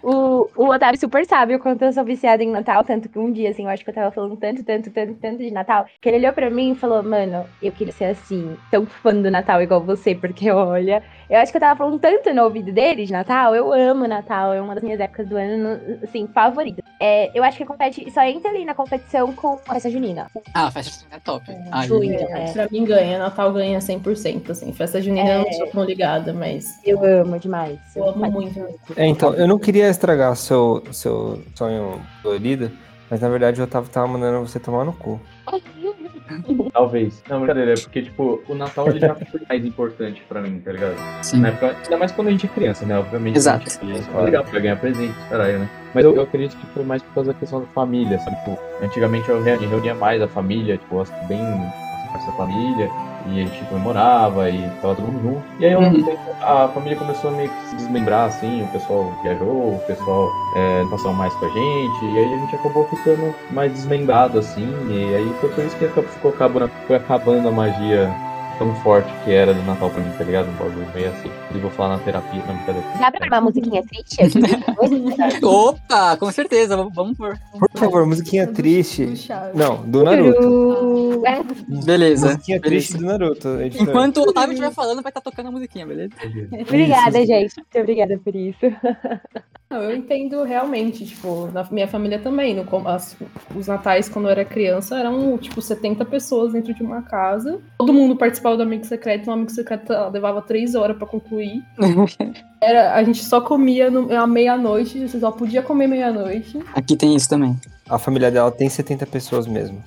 [0.05, 3.33] O, o Otávio super sabe o quanto eu sou viciada em Natal, tanto que um
[3.33, 6.09] dia, assim, eu acho que eu tava falando tanto, tanto, tanto, tanto de Natal, que
[6.11, 9.63] ele olhou pra mim e falou, mano, eu queria ser assim, tão fã do Natal
[9.63, 13.13] igual você, porque olha, eu acho que eu tava falando tanto no ouvido dele de
[13.13, 16.85] Natal, eu amo Natal, é uma das minhas épocas do ano, assim, favoritas.
[17.01, 20.27] É, eu acho que compete, só entra ali na competição com a festa junina.
[20.53, 21.45] Ah, a festa junina é top.
[21.73, 22.51] Aí, junho, é.
[22.51, 22.53] é.
[22.53, 24.71] Pra mim ganha, Natal ganha 100%, assim.
[24.75, 27.79] Festa junina eu não sou tão ligada, mas Eu amo demais.
[27.97, 28.61] eu amo muito.
[28.95, 32.71] É, então, eu não queria estragar seu, seu sonho dolorido,
[33.11, 35.21] mas na verdade o Otávio tava mandando você tomar no cu.
[36.73, 37.23] Talvez.
[37.29, 40.73] Não, brincadeira, é porque, tipo, o Natal ele já foi mais importante pra mim, tá
[40.73, 40.95] ligado?
[41.23, 41.41] Sim.
[41.41, 42.99] Na época, ainda mais quando a gente é criança, né?
[42.99, 43.37] Obviamente.
[43.37, 43.65] Exato.
[43.67, 45.71] a gente- É legal pra ganhar presente, caralho, né?
[45.95, 48.37] Mas eu, eu acredito que foi mais por causa da questão da família, sabe?
[48.39, 52.91] Tipo, antigamente eu reunia, mais a família, tipo, as- bem da família,
[53.27, 55.43] e a gente comemorava e tava todo mundo junto.
[55.59, 56.03] E aí, Uhum.
[56.05, 60.29] tempo, a família começou a meio que se desmembrar, assim, o pessoal viajou, o pessoal
[60.57, 64.39] é, não passou mais com a gente, e aí a gente acabou ficando mais desmembrado,
[64.39, 68.15] assim, e aí foi por isso que ficou acabando, foi acabando a magia
[68.59, 70.49] tão forte que era do Natal pra mim, tá ligado?
[70.49, 71.29] Um bagulho meio assim.
[71.29, 72.87] Inclusive, vou falar na terapia, não, brincadeira.
[72.99, 75.41] Dá pra gravar uma musiquinha triste aqui?
[75.45, 77.39] Opa, com certeza, vamos- por.
[77.59, 79.09] Por favor, musiquinha triste.
[79.55, 81.23] Não, do Naruto.
[81.27, 81.43] É,
[81.85, 82.27] Beleza.
[82.33, 83.49] Musiquinha triste do Naruto.
[83.63, 86.15] Enquanto o Otávio estiver falando, vai estar tocando a musiquinha, beleza?
[86.61, 87.55] Obrigada, gente.
[87.57, 88.59] Muito obrigada por isso.
[89.75, 92.55] Não, eu entendo realmente, tipo, na minha família também.
[92.55, 93.17] No, as-
[93.57, 97.61] os natais, quando eu era criança, eram, tipo, 70 pessoas dentro de uma casa.
[97.79, 101.61] Todo mundo participava do Amigo Secreto, o Amigo Secreto levava três horas pra concluir.
[102.63, 106.59] Era, a gente só comia no, à meia-noite, você só podia comer meia-noite.
[106.75, 107.57] Aqui tem isso também.
[107.89, 109.83] A família dela tem 70 pessoas mesmo.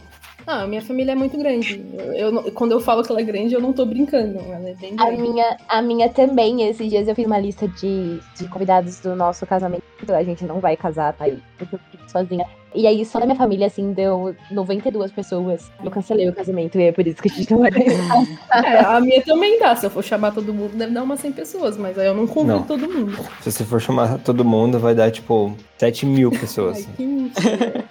[0.48, 1.84] Ah, minha família é muito grande.
[2.16, 4.40] Eu, eu quando eu falo que ela é grande, eu não tô brincando.
[4.40, 5.22] Ela é bem A grande.
[5.22, 6.62] minha, a minha também.
[6.70, 9.84] Esses dias eu fiz uma lista de, de convidados do nosso casamento.
[10.10, 11.28] A gente não vai casar, tá?
[11.28, 12.46] Eu- Porque eu fico sozinha.
[12.74, 15.70] E aí, só da minha família, assim, deu 92 pessoas.
[15.84, 18.64] Eu cancelei o casamento e é por isso que a gente não vai casar.
[18.66, 19.76] É, a minha também dá.
[19.76, 22.26] Se eu for chamar todo mundo, deve dar umas 100 pessoas, mas aí eu não
[22.28, 22.64] convido Não.
[22.64, 23.18] todo mundo.
[23.42, 26.86] Se você for chamar todo mundo, vai dar tipo 7 mil pessoas.
[26.88, 27.86] Ai, que mentira.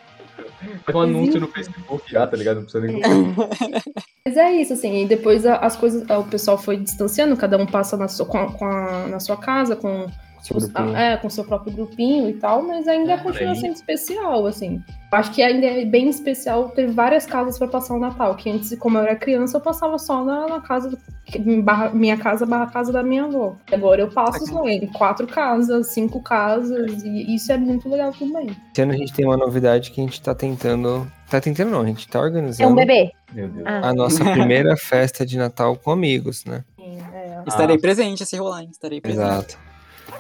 [0.87, 2.57] Tem um anúncio no Facebook já, tá ligado?
[2.57, 3.01] Não precisa nem.
[4.27, 7.97] Mas é isso, assim, e depois as coisas, o pessoal foi distanciando, cada um passa
[7.97, 10.07] na sua, com a- com a- na sua casa, com
[10.51, 10.97] grupinho.
[10.97, 14.81] é, com seu próprio grupinho e tal, mas ainda É, continua aí- sendo especial, assim.
[15.13, 18.77] Acho que ainda é bem especial ter várias casas pra passar o Natal, que antes,
[18.79, 20.97] como eu era criança, eu passava só na, na casa,
[21.63, 23.57] barra- minha casa barra casa da minha avó.
[23.73, 28.49] Agora eu passo só em quatro casas, cinco casas, e isso é muito legal também.
[28.73, 31.11] Esse ano a gente tem uma novidade que a gente tá tentando.
[31.29, 33.11] Tá tentando não, a gente tá É um organizando bebê.
[33.33, 33.67] Meu Deus.
[33.67, 33.89] Ah.
[33.89, 36.65] a nossa primeira festa de Natal com amigos, né?
[36.79, 38.69] É, Estarei presente se rolar, hein?
[38.71, 39.23] Estarei presente.
[39.25, 39.59] Exato.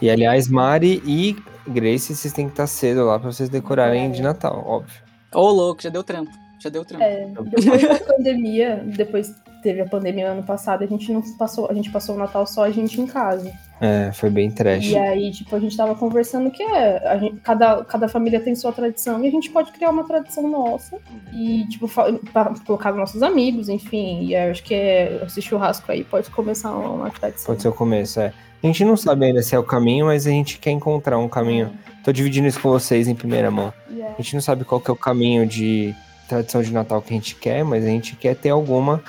[0.02, 1.36] E aliás, Mari e
[1.68, 5.00] Grace, vocês têm que estar cedo lá pra vocês decorarem de Natal, óbvio.
[5.32, 6.30] Ô, louco, já deu trampo.
[6.60, 7.04] Já deu trampo.
[7.04, 9.32] É, depois da pandemia, depois
[9.62, 12.64] teve a pandemia ano passado, a gente não passou, a gente passou o Natal só
[12.64, 13.52] a gente em casa.
[13.80, 14.86] É, foi bem trash.
[14.86, 18.72] E aí, tipo, a gente tava conversando que é, gente- cada, cada família tem sua
[18.72, 20.96] tradição e a gente pode criar uma tradição nossa
[21.32, 21.86] e, tipo,
[22.32, 24.24] pra colocar os nossos amigos, enfim.
[24.24, 27.46] E acho que é, esse churrasco aí pode começar uma, uma tradição.
[27.46, 28.32] Pode ser o começo, é.
[28.62, 31.28] A gente não sabe ainda se é o caminho, mas a gente quer encontrar um
[31.28, 31.70] caminho.
[32.02, 33.72] Tô dividindo isso com vocês em primeira mão.
[33.94, 35.94] É- A gente não sabe qual que é o caminho de
[36.26, 39.02] tradição de Natal que a gente quer, mas a gente quer ter alguma.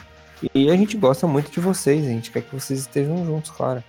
[0.54, 3.84] E a gente gosta muito de vocês, a gente quer que vocês estejam juntos, claro.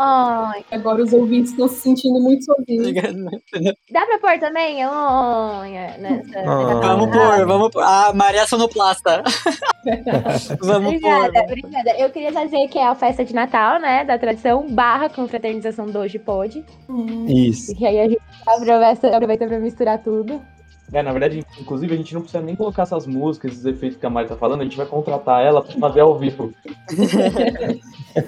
[0.00, 2.94] Ai, Agora os ouvintes estão se sentindo muito sozinhos.
[3.90, 4.82] dá pra pôr também?
[4.84, 6.38] Ai, nessa.
[6.38, 6.80] Ah.
[6.80, 7.82] Vamos pôr, vamos pôr.
[7.82, 9.24] Ah, Maria Sonoplasta.
[10.60, 11.12] vamos pôr.
[11.12, 11.90] Obrigada, obrigada.
[11.98, 14.04] Eu queria dizer que é a festa de Natal, né?
[14.04, 16.64] Da tradição barra confraternização do Hoje Pode.
[17.26, 17.74] Isso.
[17.76, 20.40] E aí a gente aproveita, aproveita pra misturar tudo.
[20.92, 24.06] É, na verdade, inclusive, a gente não precisa nem colocar essas músicas, esses efeitos que
[24.06, 26.52] a Mari tá falando, a gente vai contratar ela pra fazer ao vivo.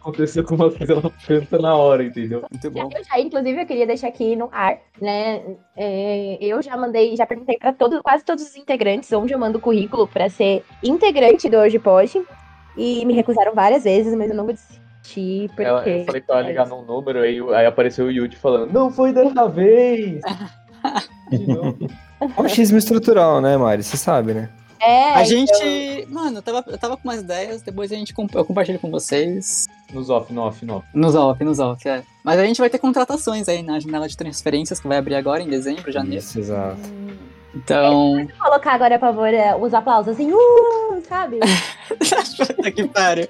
[0.00, 2.44] Aconteceu com uma coisa, ela canta na hora, entendeu?
[2.50, 2.90] Muito bom.
[2.94, 5.40] Eu já, inclusive, eu queria deixar aqui no ar, né?
[5.74, 9.56] é, eu já mandei, já perguntei pra todo, quase todos os integrantes onde eu mando
[9.56, 12.22] o currículo pra ser integrante do Hoje Pode.
[12.76, 15.62] E me recusaram várias vezes, mas eu não vou desistir, porque.
[15.62, 18.90] Ela- eu falei pra ela ligar num número, aí, aí apareceu o Yudi falando, não
[18.90, 20.20] foi dessa vez!
[22.20, 23.82] É um xismo estrutural, né, Mari?
[23.82, 24.48] Você sabe, né?
[24.80, 26.06] É, A então- gente.
[26.10, 28.90] Mano, eu tava, eu tava com umas ideias, depois a gente comp- eu compartilho com
[28.90, 29.66] vocês.
[29.92, 30.86] Nos off, no off, no off.
[30.92, 32.02] Nos off, nos off, é.
[32.22, 35.42] Mas a gente vai ter contratações aí na janela de transferências que vai abrir agora
[35.42, 36.18] em dezembro, janeiro.
[36.22, 36.78] Isso, exato.
[37.54, 38.14] Então.
[38.16, 41.38] Vou colocar agora, por favor, é, os aplausos assim, uh, sabe?
[42.36, 43.28] Puta que pariu.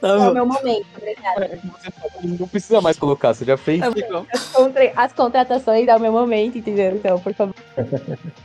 [0.00, 1.58] Tá É o meu momento, obrigada.
[2.22, 3.80] Não precisa mais colocar, você já fez.
[3.80, 4.26] Tá bom.
[4.52, 6.96] Contra- As contratações é o meu momento, entendeu?
[6.96, 7.54] Então, por favor.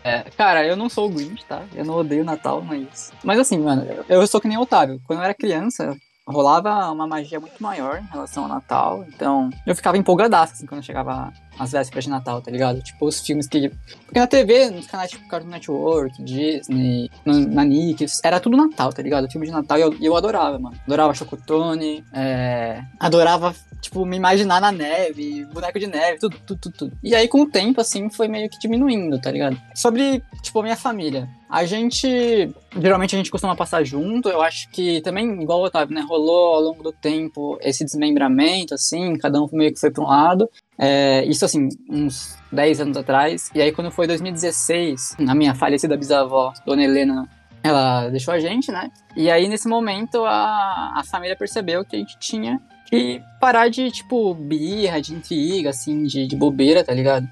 [0.04, 1.62] É, cara, eu não sou o Grinch, tá?
[1.76, 3.12] Eu não odeio Natal, mas.
[3.24, 5.02] Mas assim, mano, eu, eu sou que nem o Otávio.
[5.06, 5.96] Quando eu era criança,
[6.28, 9.06] rolava uma magia muito maior em relação ao Natal.
[9.08, 12.82] Então, eu ficava empolgadaço, assim, quando chegava as vésperas de Natal, tá ligado?
[12.82, 13.70] Tipo, os filmes que.
[14.06, 18.92] Porque na TV, nos canais tipo Cartoon Network, Disney, no- na Nick, era tudo Natal,
[18.94, 19.30] tá ligado?
[19.32, 20.78] Filme de Natal e eu, eu adorava, mano.
[20.86, 22.82] Adorava Chocotone, é...
[23.00, 26.98] adorava, tipo, me imaginar na neve, boneco de neve, tudo, tudo, tudo, tudo.
[27.04, 29.58] E aí, com o tempo, assim, foi meio que diminuindo, tá ligado?
[29.76, 31.28] Sobre, tipo, minha família.
[31.50, 32.52] A gente.
[32.78, 34.28] Geralmente a gente costuma passar junto.
[34.28, 36.02] Eu acho que também, igual o Otávio, né?
[36.08, 40.08] Rolou ao longo do tempo esse desmembramento, assim, cada um meio que foi pra um
[40.08, 40.50] lado.
[40.78, 43.50] É, isso, assim, uns 10 anos atrás.
[43.54, 47.28] E aí, quando foi 2016, a minha falecida bisavó, Dona Helena,
[47.64, 48.92] ela deixou a gente, né?
[49.16, 53.92] E aí, nesse momento, a, a família percebeu que a gente tinha que parar de,
[53.92, 57.28] tipo, birra, de intriga, assim, de, de bobeira, tá ligado?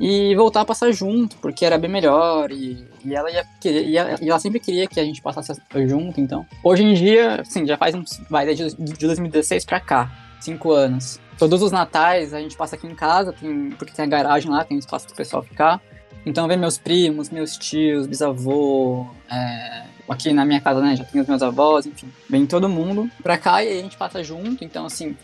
[0.00, 2.52] E voltar a passar junto, porque era bem melhor.
[2.52, 5.60] E, e ela ia querer, e ela, e ela sempre queria que a gente passasse
[5.86, 6.46] junto, então.
[6.62, 8.20] Hoje em dia, assim, já faz uns.
[8.30, 10.10] Vai desde de 2016 pra cá,
[10.40, 11.18] cinco anos.
[11.38, 14.64] Todos os natais a gente passa aqui em casa, tem, porque tem a garagem lá,
[14.64, 15.80] tem espaço pro pessoal ficar.
[16.26, 21.20] Então vem meus primos, meus tios, bisavô, é, aqui na minha casa, né, já tem
[21.20, 22.12] os meus avós, enfim.
[22.28, 25.16] Vem todo mundo pra cá e a gente passa junto, então assim,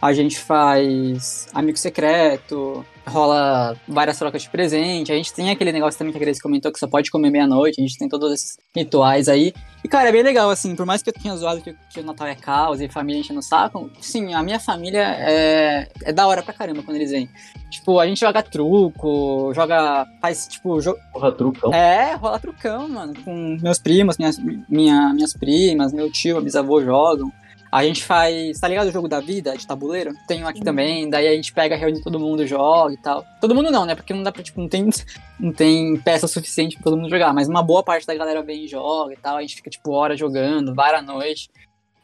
[0.00, 5.98] a gente faz amigo secreto, rola várias trocas de presente, a gente tem aquele negócio
[5.98, 8.58] também que a Grace comentou que só pode comer meia-noite, a gente tem todos esses
[8.74, 9.52] rituais aí.
[9.84, 12.04] E cara, é bem legal, assim, por mais que eu tenha zoado que, que o
[12.04, 16.26] Natal é caos e família enchendo o saco, sim, a minha família é, é da
[16.26, 17.28] hora pra caramba quando eles vêm.
[17.70, 20.06] Tipo, a gente joga truco, joga.
[20.20, 21.72] faz, tipo, jo Porra, trucão.
[21.72, 23.14] é, rola trucão, mano.
[23.24, 24.38] Com meus primos, minhas,
[24.68, 27.32] minha, minhas primas, meu tio, bisavô jogam.
[27.72, 30.12] A gente faz, tá ligado o jogo da vida, de tabuleiro?
[30.28, 33.24] Tem um aqui também, daí a gente pega, reúne todo mundo, joga e tal.
[33.40, 33.94] Todo mundo não, né?
[33.94, 34.90] Porque não dá pra, tipo, não tem,
[35.40, 38.66] não tem peça suficiente pra todo mundo jogar, mas uma boa parte da galera vem
[38.66, 39.38] e joga e tal.
[39.38, 41.48] A gente fica, tipo, hora jogando, várias noite.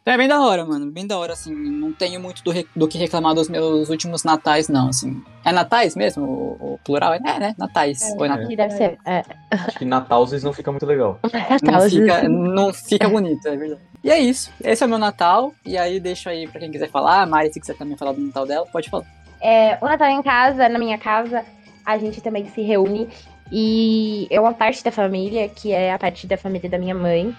[0.09, 0.90] É bem da hora, mano.
[0.90, 1.54] Bem da hora, assim.
[1.54, 5.22] Não tenho muito do, do que reclamar dos meus últimos natais, não, assim.
[5.44, 6.24] É natais mesmo?
[6.24, 7.12] O, o plural?
[7.12, 7.54] É, né?
[7.59, 8.00] Natais.
[8.02, 8.48] É natal?
[8.48, 8.98] Que deve ser.
[9.04, 11.18] É, Acho que Natal às vezes não fica muito legal.
[11.62, 13.82] Não Natal, fica, não fica bonito, é verdade.
[14.02, 14.50] E é isso.
[14.64, 15.52] Esse é o meu Natal.
[15.64, 17.22] E aí deixo aí pra quem quiser falar.
[17.22, 19.04] A Mari, se quiser também falar do Natal dela, pode falar.
[19.40, 21.44] É, o Natal em casa, na minha casa,
[21.84, 23.09] a gente também se reúne.
[23.52, 27.34] E é uma parte da família, que é a parte da família da minha mãe.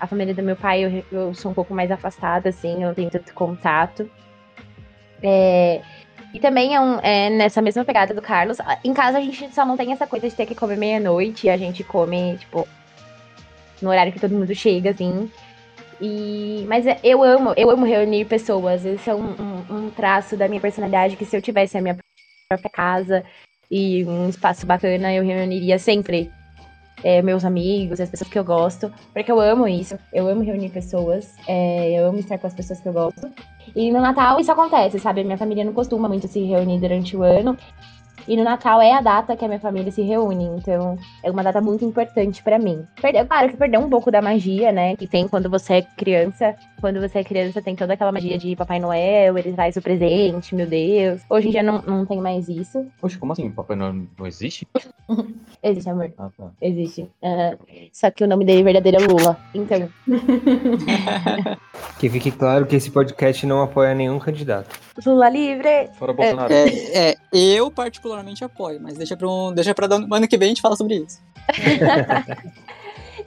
[0.00, 2.94] A família do meu pai, eu, eu sou um pouco mais afastada, assim, eu não
[2.94, 4.10] tenho tanto contato.
[5.22, 5.82] É,
[6.32, 8.58] e também é, um- é nessa mesma pegada do Carlos.
[8.82, 11.48] Em casa a gente só não tem essa coisa de ter que comer meia-noite.
[11.50, 12.66] A gente come, tipo,
[13.82, 15.30] no horário que todo mundo chega, assim.
[16.00, 18.84] E, mas é- eu amo, eu amo reunir pessoas.
[18.86, 21.96] Esse é um, um- um traço da minha personalidade que se eu tivesse a minha
[22.48, 23.24] própria casa
[23.70, 26.30] e um espaço bacana, eu reuniria sempre
[27.02, 29.98] é, meus amigos, as pessoas que eu gosto, porque eu amo isso.
[30.12, 33.28] Eu amo reunir pessoas, é, eu amo estar com as pessoas que eu gosto.
[33.74, 35.22] E no Natal isso acontece, sabe?
[35.22, 37.56] Minha família não costuma muito se reunir durante o ano.
[38.30, 41.42] E no Natal é a data que a minha família se reúne, então é uma
[41.42, 42.86] data muito importante pra mim.
[43.02, 44.94] Perdeu, claro que perdeu um pouco da magia, né?
[44.94, 46.54] Que tem quando você é criança.
[46.80, 50.54] Quando você é criança, tem toda aquela magia de Papai Noel, ele traz o presente,
[50.54, 51.22] meu Deus.
[51.28, 52.86] Hoje em dia não, não tem mais isso.
[53.00, 53.50] Poxa, como assim?
[53.50, 54.64] Papai Noel não existe?
[55.62, 56.10] Existe, amor.
[56.16, 56.50] Ah, tá.
[56.62, 57.10] Existe.
[57.22, 57.58] Aham.
[57.92, 59.36] Só que o nome dele verdadeiro é Lula.
[59.52, 59.90] Então,
[61.98, 64.78] Que fique claro que esse podcast não apoia nenhum candidato.
[65.04, 65.88] Lula livre!
[65.98, 66.52] Fora Bolsonaro.
[66.52, 70.48] É, é, eu particularmente apoio, mas deixa pra, um, deixa ano ano que vem a
[70.48, 71.20] gente fala sobre isso.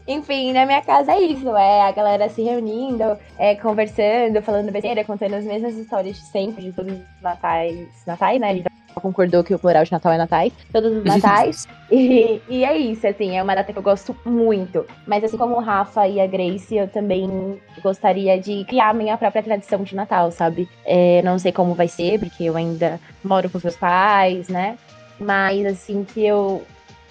[0.08, 5.04] Enfim, na minha casa é isso, é a galera se reunindo, é, conversando, falando besteira,
[5.04, 8.49] contando as mesmas histórias de sempre, de todos os natais, natais, né?
[8.49, 11.68] A gente já concordou que o plural de Natal é natais, todos os natais.
[11.89, 14.86] e, e é isso, assim, é uma data que eu gosto muito.
[15.08, 19.18] Mas assim como o Rafa e a Grace, eu também gostaria de criar a minha
[19.18, 20.68] própria tradição de Natal, sabe?
[20.86, 24.78] É, não sei como vai ser, porque eu ainda moro com os meus pais, né?
[25.18, 26.64] Mas assim que eu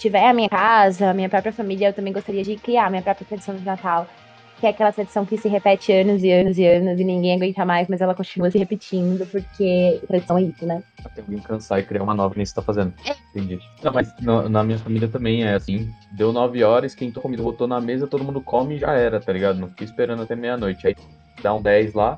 [0.03, 3.03] tiver a minha casa, a minha própria família, eu também gostaria de criar a minha
[3.03, 4.07] própria tradição de Natal.
[4.61, 7.65] Que é aquela tradição que se repete anos e anos e anos e ninguém aguenta
[7.65, 10.81] mais, mas ela continua se repetindo, porque tradição é isso, né?
[11.05, 12.93] Até alguém cansar e criar uma nova que nem você tá fazendo.
[13.35, 13.59] Entendi.
[13.83, 15.91] Não, mas no- na minha família também é assim.
[16.13, 19.19] Deu nove horas, quem tomou comida botou na mesa, todo mundo come e já era,
[19.19, 19.59] tá ligado?
[19.59, 20.87] Não fiquei esperando até meia-noite.
[20.87, 20.95] Aí
[21.43, 22.17] dá um 10 lá,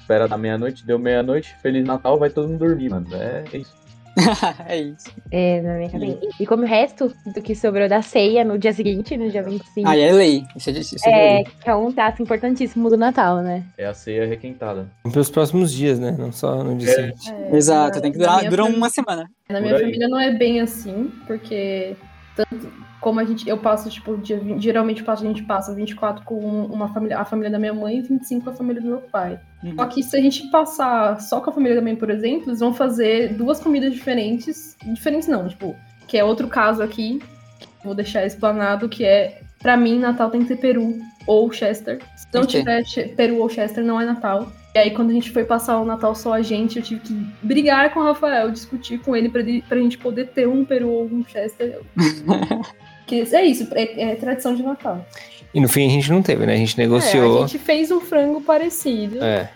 [0.00, 3.06] espera da meia-noite, deu meia-noite, Feliz Natal, vai todo mundo dormir, mano.
[3.16, 3.79] É isso.
[4.68, 5.10] é isso.
[5.30, 6.18] É, na minha cabeça.
[6.38, 9.88] E como o resto do que sobrou da ceia no dia seguinte, no dia 25,
[9.88, 10.44] Aí é lei.
[10.56, 11.44] Isso é, isso é é, lei.
[11.62, 13.64] que é um traço importantíssimo do Natal, né?
[13.78, 14.88] É a ceia requentada.
[15.12, 16.14] Pelos próximos dias, né?
[16.18, 16.94] Não só no dia É.
[16.94, 17.30] seguinte.
[17.32, 19.28] É, Exato, na- tem que durar dura uma semana.
[19.48, 21.96] Na minha família não é bem assim, porque
[22.48, 22.70] tanto
[23.00, 26.38] como a gente, eu passo, tipo, dia, 20 geralmente passo- a gente passa 24 com
[26.66, 29.40] uma família, a família da minha mãe e 25 com a família do meu pai.
[29.64, 29.74] Uhum.
[29.76, 32.60] Só que se a gente passar só com a família da mãe, por exemplo, eles
[32.60, 34.76] vão fazer duas comidas diferentes.
[34.84, 35.74] Diferentes não, tipo,
[36.06, 37.20] que é outro caso aqui,
[37.58, 42.00] que vou deixar explanado, que é, pra mim, Natal tem que ter peru ou Chester.
[42.16, 42.60] Se não Ok.
[42.60, 42.82] tiver
[43.16, 44.52] peru ou Chester, não é Natal.
[44.74, 47.12] E aí, quando a gente foi passar o Natal só a gente, eu tive que
[47.42, 50.88] brigar com o Rafael, discutir com ele pra, ele- pra gente poder ter um peru
[50.90, 51.80] ou um Chester.
[53.06, 55.04] que é isso, é, é tradição de Natal.
[55.52, 56.52] E no fim a gente não teve, né?
[56.54, 57.42] A gente É, negociou.
[57.42, 59.50] a gente fez um frango parecido, É.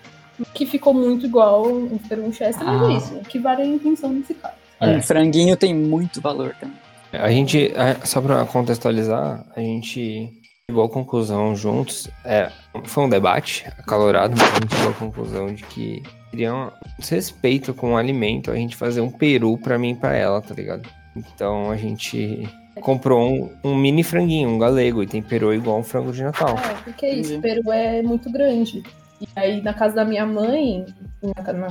[0.53, 2.93] que ficou muito igual um peru e um Chester, mas Ah.
[2.93, 4.55] é isso, o que vale é a intenção nesse caso.
[4.81, 4.89] É.
[4.97, 6.77] Um franguinho tem muito valor também.
[7.13, 10.33] A gente, só pra contextualizar, a gente
[10.71, 12.51] chegou à conclusão juntos, é,
[12.85, 17.75] foi um debate acalorado, mas a gente chegou à conclusão de que seria um desrespeito
[17.75, 20.89] com o alimento a gente fazer um peru pra mim e pra ela, tá ligado?
[21.15, 22.49] Então a gente
[22.81, 26.57] comprou um, um mini franguinho, um galego, e temperou igual um frango de Natal.
[26.59, 28.83] É, porque é isso, o peru é muito grande.
[29.21, 30.85] E aí, na casa da minha mãe,
[31.23, 31.71] na, na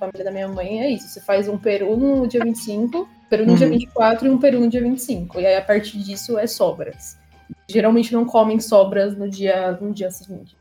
[0.00, 1.08] família da minha mãe, é isso.
[1.08, 3.74] Você faz um peru no dia 25, peru no dia Uhum.
[3.74, 5.38] 24 e um peru no dia 25.
[5.38, 7.21] E aí, a partir disso, é sobras.
[7.68, 10.56] Geralmente não comem sobras no dia, no dia seguinte.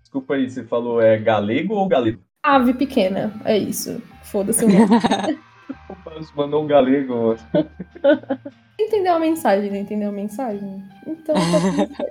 [0.00, 2.20] Desculpa aí, você falou é galego ou galego?
[2.42, 4.02] Ave pequena, é isso.
[4.22, 5.00] Foda-se o nome.
[6.36, 7.36] Mandou um galego.
[8.78, 10.82] Entendeu a mensagem, não entendeu a mensagem?
[11.06, 12.04] Então, tá.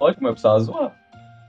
[0.00, 0.96] Ótimo, eu precisava zoar.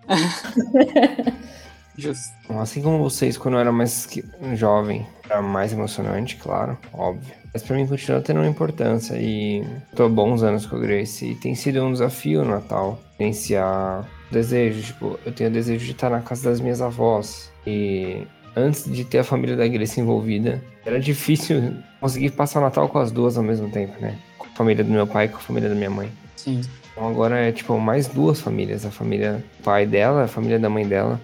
[1.98, 2.34] Justo.
[2.44, 4.08] Então, Assim como vocês, quando eu era mais
[4.54, 7.34] jovem, era mais emocionante, claro, óbvio.
[7.54, 9.66] Mas pra mim continua tendo uma importância e
[9.96, 13.00] tô há bons anos com a Grace e tem sido um desafio no Natal.
[13.18, 17.50] Vivenciar desejo, tipo, eu tenho desejo de estar na casa das minhas avós.
[17.66, 22.90] E antes de ter a família da Grace envolvida, era difícil conseguir passar o Natal
[22.90, 24.18] com as duas ao mesmo tempo, né?
[24.38, 26.12] Com a família do meu pai e com a família da minha mãe.
[26.36, 26.62] Sim.
[26.92, 30.70] Então agora é tipo mais duas famílias, a família do pai dela, a família da
[30.70, 31.20] mãe dela.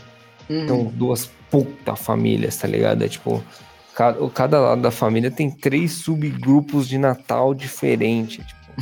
[0.50, 0.68] Uhum.
[0.68, 3.04] São duas puta famílias, tá ligado?
[3.04, 3.44] É tipo,
[3.94, 8.46] cada, cada lado da família tem três subgrupos de Natal diferentes.
[8.46, 8.62] Tipo,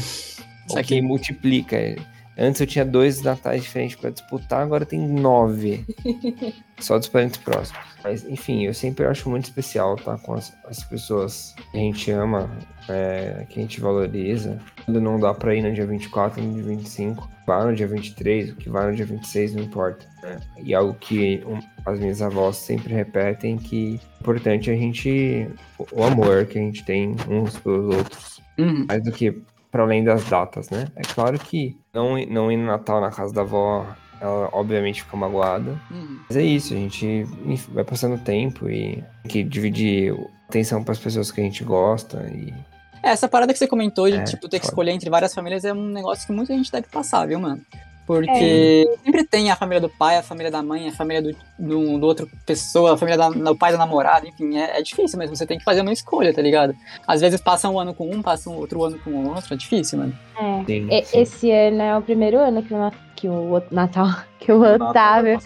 [0.70, 1.76] Isso o que multiplica.
[1.76, 1.96] É,
[2.42, 5.86] Antes eu tinha dois natais diferentes pra disputar, agora tem nove.
[6.80, 7.82] Só dos parentes próximos.
[8.04, 12.10] Mas, enfim, eu sempre acho muito especial estar com as, as pessoas que a gente
[12.12, 12.50] ama,
[12.88, 14.58] é, que a gente valoriza.
[14.86, 18.52] Quando não dá pra ir no dia 24, no dia 25, vai no dia 23,
[18.52, 20.06] o que vai no dia 26, não importa.
[20.24, 20.40] né?
[20.64, 25.50] E algo que um, as minhas avós sempre repetem que é importante a gente.
[25.78, 28.86] o- o amor que a gente tem uns pelos outros Uhum.
[28.88, 29.42] mais do que
[29.72, 30.88] para além das datas, né?
[30.96, 33.86] É claro que não, ir- não ir no Natal na casa da avó,
[34.20, 35.80] ela obviamente fica magoada.
[35.92, 36.20] Uhum.
[36.28, 37.24] Mas é isso, a gente
[37.72, 40.14] vai passando tempo e tem que dividir
[40.48, 42.54] atenção para as pessoas que a gente gosta e
[43.04, 44.72] É, Essa parada que você comentou de, É, tipo, ter que foda.
[44.72, 47.62] escolher entre várias famílias é um negócio que muita gente deve passar, viu, mano?
[48.10, 52.00] Porque sempre tem a família do pai, a família da mãe, a família do, do,
[52.00, 55.36] do outro pessoa, a família da- do pai da namorada, enfim, é, é difícil mesmo.
[55.36, 56.76] Você tem que fazer uma escolha, tá ligado?
[57.06, 59.58] Às vezes passa um ano com um, passa um outro ano com o outro, é
[59.58, 60.18] difícil, mano.
[60.40, 60.64] É.
[60.66, 61.20] Sim, E- sim.
[61.22, 64.08] Esse ano é o primeiro ano que o, que o Natal,
[64.40, 65.40] que o Otávio,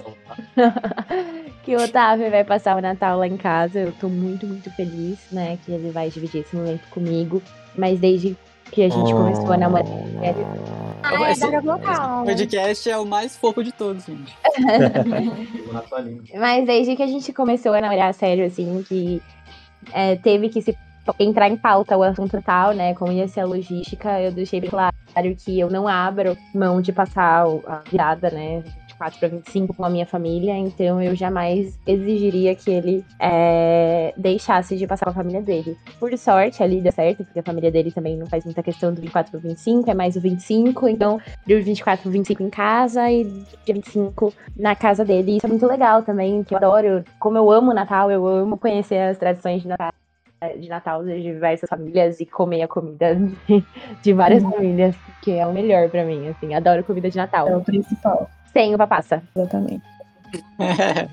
[1.64, 3.80] que o Otávio vai passar o Natal lá em casa.
[3.80, 7.42] Eu tô muito, muito feliz, né, que ele vai dividir esse momento comigo.
[7.78, 8.38] Mas desde
[8.74, 9.86] que a gente começou a namorar.
[11.04, 12.22] Ah, Esse- adoro Natal.
[12.22, 14.36] O podcast é o mais fofo de todos, gente.
[16.40, 19.22] Mas desde que a gente começou a namorar sério, assim, que
[19.92, 20.78] é, teve que se
[21.20, 22.94] entrar em pauta o assunto tal, né?
[22.94, 24.96] Como ia ser a logística, eu deixei bem claro
[25.38, 28.64] que eu não abro mão de passar a virada, né?
[29.04, 34.78] 24 para 25 com a minha família, então eu jamais exigiria que ele é, deixasse
[34.78, 35.78] de passar com a família dele.
[36.00, 39.02] Por sorte, ali deu certo, porque a família dele também não faz muita questão do
[39.02, 43.24] 24 para 25, é mais o 25, então do 24 pro 25 em casa e
[43.66, 45.38] dia 25 na casa dele.
[45.38, 47.04] Isso é muito legal também, que eu adoro.
[47.20, 49.92] Como eu amo Natal, eu amo conhecer as tradições de Natal,
[50.60, 53.16] de Natal de diversas famílias e comer a comida
[54.02, 56.54] de, várias famílias, que é o melhor pra mim, assim.
[56.54, 57.58] Adoro comida de É Natal.
[57.58, 59.22] o principal, Sem uva passa.
[59.36, 59.84] exatamente.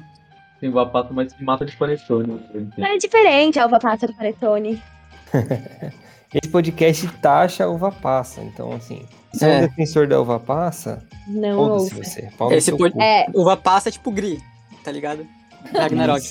[0.61, 2.39] Tem uva passa, mas se mata de panetone.
[2.79, 4.83] É diferente a uva passa do panetone.
[6.33, 9.57] Esse podcast taxa a uva passa, então assim, se é É.
[9.59, 11.95] um defensor da uva passa, Não ouça.
[11.95, 12.29] você.
[12.53, 12.95] Esse pod-.
[13.01, 14.39] É, Uva passa é tipo gri,
[14.85, 15.27] tá ligado?
[15.75, 16.25] Ragnarok.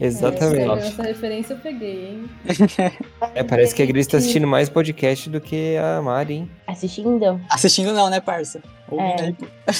[0.00, 0.60] Exatamente.
[0.84, 2.30] É, essa referência eu peguei, hein?
[3.34, 6.50] É, parece que a Gris tá assistindo mais podcast do que a Mari, hein?
[6.66, 8.62] assistindo, Assistindo não, né, parça?
[8.88, 9.36] Ouvindo
[9.66, 9.72] É.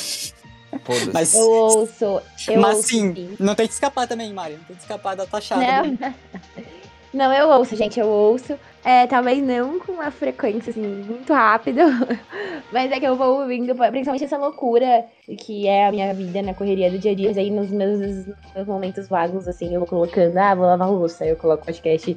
[1.13, 2.23] Mas, eu ouço.
[2.49, 4.55] Eu mas ouço, sim, não tem que escapar também, Mari.
[4.55, 5.63] Não tem que escapar da taxada.
[5.83, 6.15] Não.
[7.13, 8.59] Não, eu ouço, gente, eu ouço.
[8.83, 11.81] É, talvez não com uma frequência, assim, muito rápido.
[12.73, 15.05] Mas é que eu vou ouvindo, principalmente essa loucura
[15.39, 17.31] que é a minha vida na correria do dia a dia.
[17.37, 21.25] Aí nos meus, meus momentos vagos, assim, eu vou colocando, ah, vou lavar louça.
[21.25, 22.17] Aí eu coloco podcast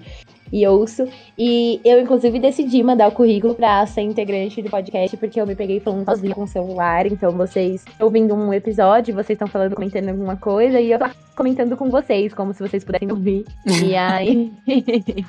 [0.52, 1.08] e ouço.
[1.38, 5.56] E eu, inclusive, decidi mandar o currículo pra ser integrante do podcast, porque eu me
[5.56, 7.06] peguei falando sozinha com o celular.
[7.08, 11.76] Então, vocês ouvindo um episódio, vocês estão falando, comentando alguma coisa, e eu tô comentando
[11.76, 13.46] com vocês, como se vocês pudessem ouvir.
[13.84, 14.52] E aí.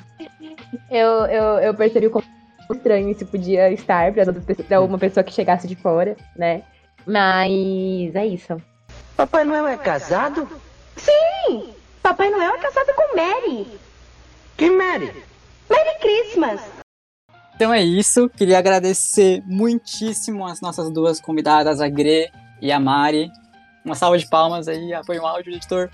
[0.89, 2.23] eu, eu, eu percebi o quão
[2.71, 6.61] estranho isso podia estar pra, pessoas- pra uma pessoa que chegasse de fora, né?
[7.05, 8.61] Mas é isso.
[9.15, 10.47] Papai Noel é casado?
[10.95, 11.69] Sim!
[12.03, 13.67] Papai Noel é casado com Mary.
[14.57, 15.13] Que Mary?
[15.69, 16.61] Merry Christmas!
[17.55, 18.27] Então é isso.
[18.29, 22.31] Queria agradecer muitíssimo as nossas duas convidadas, a Gre
[22.61, 23.29] e a Mari.
[23.85, 25.89] Uma salva de palmas aí, apoio o áudio, editor.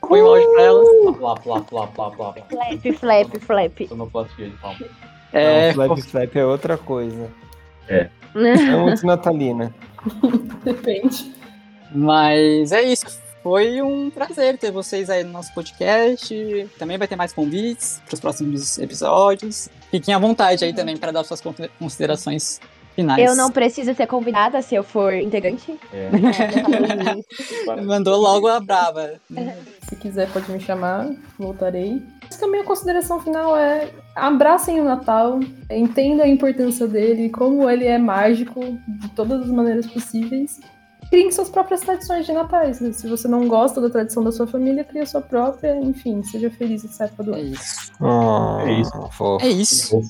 [0.00, 1.16] Põe o áudio pra elas.
[1.18, 2.34] Plá, plá, plá, plá, plá.
[2.48, 3.88] Flap, flap, flap.
[3.88, 4.86] Sonoplastia de palma.
[5.32, 7.30] É, Não, flap flap é outra coisa.
[7.88, 8.08] É.
[8.34, 9.74] É muito natalina.
[10.64, 11.32] Depende.
[11.94, 13.06] Mas é isso.
[13.42, 16.68] Foi um prazer ter vocês aí no nosso podcast.
[16.78, 19.68] Também vai ter mais convites para os próximos episódios.
[19.90, 22.60] Fiquem à vontade aí também para dar suas con- considerações
[22.96, 23.24] finais.
[23.24, 25.78] Eu não preciso ser convidada se eu for integrante.
[25.92, 26.10] É.
[27.68, 27.82] É.
[27.82, 29.20] Mandou logo a brava.
[29.88, 32.02] Se quiser, pode me chamar, voltarei.
[32.28, 35.38] Acho que a minha consideração final é abracem o Natal,
[35.70, 40.58] entendam a importância dele, como ele é mágico de todas as maneiras possíveis.
[41.08, 42.80] Criem suas próprias tradições de natais.
[42.80, 42.92] né?
[42.92, 45.76] Se você não gosta da tradição da sua família, crie a sua própria.
[45.76, 47.52] Enfim, seja feliz essa época do É ano.
[47.54, 47.92] isso.
[48.00, 49.08] Oh, É isso.
[49.12, 49.44] fofo.
[49.44, 50.00] É isso.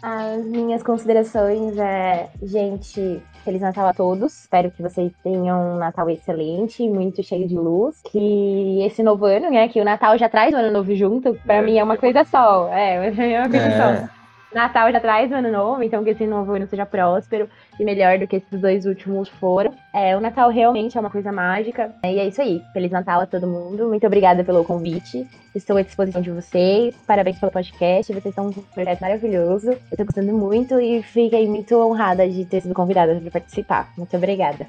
[0.00, 4.42] As minhas considerações é, gente, Feliz Natal a todos.
[4.42, 8.00] Espero que vocês tenham um Natal excelente, muito cheio de luz.
[8.02, 9.68] Que esse novo ano, né?
[9.68, 11.62] Que o Natal já traz o ano novo junto, pra É.
[11.62, 12.68] mim é uma coisa só.
[12.68, 13.96] É, é uma coisa É.
[14.06, 14.17] só.
[14.54, 18.18] Natal já traz o ano novo, então que esse novo ano seja próspero e melhor
[18.18, 19.72] do que esses dois últimos foram.
[19.94, 21.92] É, o Natal realmente é uma coisa mágica.
[22.02, 22.62] E é isso aí.
[22.72, 23.88] Feliz Natal a todo mundo.
[23.88, 25.28] Muito obrigada pelo convite.
[25.54, 26.94] Estou à disposição de vocês.
[27.06, 28.10] Parabéns pelo podcast.
[28.12, 29.70] Vocês estão com um projeto maravilhoso.
[29.90, 33.90] Eu tô gostando muito e fiquei muito honrada de ter sido convidada para participar.
[33.98, 34.66] Muito obrigada.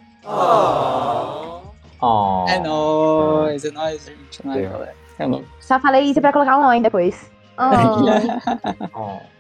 [2.02, 2.46] Oh.
[2.50, 4.42] É nóis, é nóis, gente.
[4.44, 4.70] É nóis, É.
[4.70, 4.94] galera.
[5.20, 5.48] É louco.
[5.60, 7.30] Só falei isso pra colocar um nome depois.
[7.62, 8.98] Oh.
[8.98, 9.39] Oh.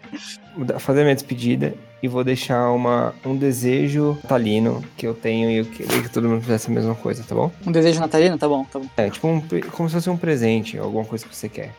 [0.79, 5.65] Fazer minha despedida e vou deixar uma, um desejo natalino que eu tenho e eu
[5.65, 7.51] queria que todo mundo fizesse a mesma coisa, tá bom?
[7.65, 8.37] Um desejo natalino?
[8.37, 8.85] Tá bom, tá bom.
[8.97, 9.41] É, tipo um,
[9.71, 11.73] como se fosse um presente, alguma coisa que você quer.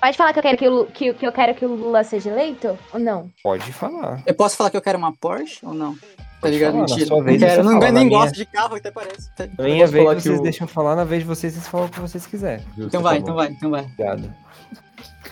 [0.00, 2.30] Pode falar que eu quero que, o, que, que eu quero que o Lula seja
[2.30, 2.78] eleito?
[2.92, 3.30] Ou não?
[3.42, 4.22] Pode falar.
[4.26, 5.96] Eu posso falar que eu quero uma Porsche ou não?
[6.42, 6.72] Tá ligado?
[6.74, 7.06] falar, Mentira.
[7.22, 9.30] vez não quero, não, nem minha- gosto de carro, até parece.
[9.34, 11.90] Tá- Na minha vez vocês o- deixam falar, na vez de vocês vocês falam o
[11.90, 12.62] que vocês quiserem.
[12.76, 13.22] Então tá vai, bom.
[13.22, 13.80] então vai, então vai.
[13.82, 14.34] Obrigado.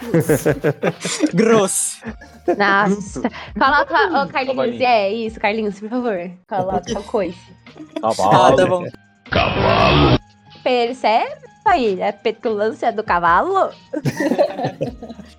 [1.34, 2.02] Grosso.
[2.56, 3.22] Nossa.
[3.58, 6.30] Coloca, ô Carlinhos, é isso, Carlinhos, por favor.
[6.48, 7.52] Coloca o coice.
[8.00, 8.34] Cavalo.
[8.34, 8.84] Ah, tá bom.
[10.62, 13.70] Percebe aí a petulância do cavalo?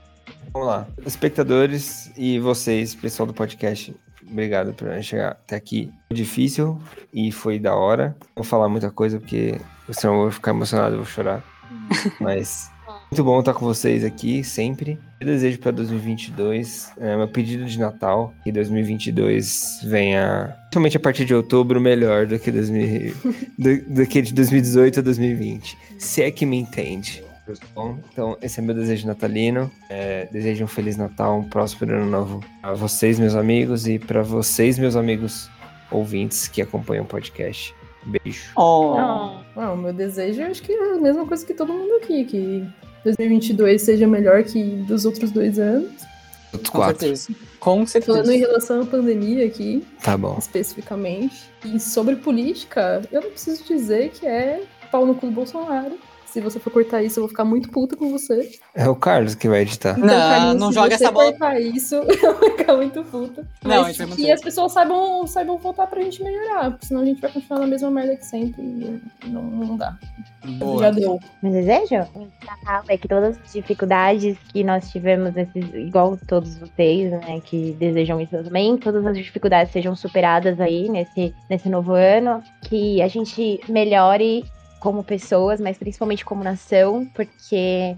[0.54, 0.88] Vamos lá.
[1.06, 3.96] Espectadores e vocês, pessoal do podcast,
[4.30, 5.92] obrigado por chegar até aqui.
[6.08, 6.80] Foi difícil
[7.12, 8.16] e foi da hora.
[8.20, 9.60] Não vou falar muita coisa porque
[9.90, 11.44] senão eu vou ficar emocionado, eu vou chorar.
[12.22, 12.72] Mas
[13.14, 14.98] muito bom estar com vocês aqui sempre.
[15.20, 21.24] Eu desejo para 2022, é, meu pedido de Natal, que 2022 venha, principalmente a partir
[21.24, 23.14] de outubro, melhor do que, 2000,
[23.56, 25.78] do, do que de 2018 a 2020.
[26.00, 27.24] Se é que me entende.
[27.76, 29.70] Bom, então, esse é meu desejo natalino.
[29.92, 34.24] É, desejo um Feliz Natal, um próspero ano novo a vocês, meus amigos, e para
[34.24, 35.52] vocês, meus amigos
[35.92, 37.76] ouvintes que acompanham o podcast.
[38.06, 38.52] Beijo.
[38.56, 38.96] Oh.
[38.98, 39.44] Não.
[39.56, 42.68] Ah, o meu desejo acho que é a mesma coisa que todo mundo aqui, que
[43.04, 45.92] 2022 seja melhor que dos outros dois anos.
[46.52, 47.00] Com quatro.
[47.00, 47.30] certeza.
[47.60, 48.14] Com certeza.
[48.14, 50.38] Falando em relação à pandemia aqui, Tá bom.
[50.38, 55.98] especificamente, e sobre política, eu não preciso dizer que é pau no cu do Bolsonaro.
[56.34, 58.50] Se você for cortar isso, eu vou ficar muito puta com você.
[58.74, 59.96] É o Carlos que vai editar.
[59.96, 61.30] Não, Carlinhos, não se joga você essa bola.
[61.30, 63.48] cortar isso, eu vou ficar muito puta.
[63.64, 66.88] Não, a Mas gente vai que as pessoas saibam, saibam voltar pra gente melhorar, porque
[66.88, 69.96] senão a gente vai continuar na mesma merda que sempre e não, não dá.
[70.58, 70.82] Boa.
[70.82, 71.20] Já deu.
[71.44, 71.98] Meu desejo?
[72.48, 77.74] Natal é que todas as dificuldades que nós tivemos, nesses, igual todos vocês, né, que
[77.74, 83.08] desejam isso também, todas as dificuldades sejam superadas aí nesse, nesse novo ano, que a
[83.08, 84.44] gente melhore
[84.84, 87.96] como pessoas, mas principalmente como nação, porque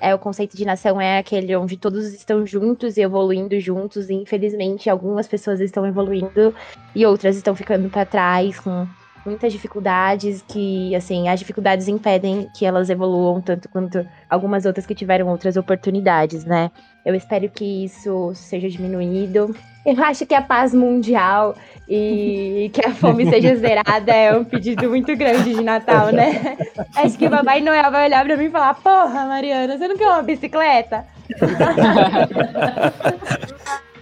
[0.00, 4.14] é o conceito de nação é aquele onde todos estão juntos e evoluindo juntos, e
[4.14, 6.54] infelizmente algumas pessoas estão evoluindo
[6.94, 8.86] e outras estão ficando para trás com
[9.24, 14.94] muitas dificuldades que, assim, as dificuldades impedem que elas evoluam tanto quanto algumas outras que
[14.94, 16.70] tiveram outras oportunidades, né?
[17.04, 19.54] Eu espero que isso seja diminuído.
[19.86, 21.56] Eu acho que a paz mundial
[21.88, 26.56] e que a fome seja zerada é um pedido muito grande de Natal, né?
[26.94, 29.96] Acho que o Papai Noel vai olhar pra mim e falar: Porra, Mariana, você não
[29.96, 31.06] quer uma bicicleta?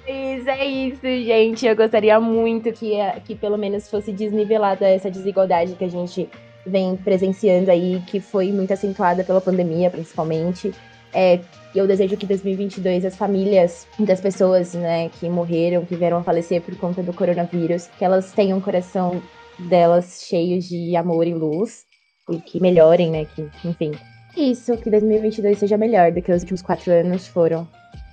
[0.06, 1.66] Mas é isso, gente.
[1.66, 2.92] Eu gostaria muito que,
[3.24, 6.28] que pelo menos fosse desnivelada essa desigualdade que a gente
[6.64, 10.72] vem presenciando aí, que foi muito acentuada pela pandemia, principalmente.
[11.12, 11.40] É,
[11.74, 16.60] eu desejo que 2022 as famílias das pessoas, né, que morreram, que vieram a falecer
[16.60, 19.22] por conta do coronavírus, que elas tenham o coração
[19.58, 21.84] delas cheios de amor e luz
[22.30, 23.92] e que melhorem, né, que, enfim.
[24.36, 27.66] Isso, que 2022 seja melhor do que os últimos quatro anos foram,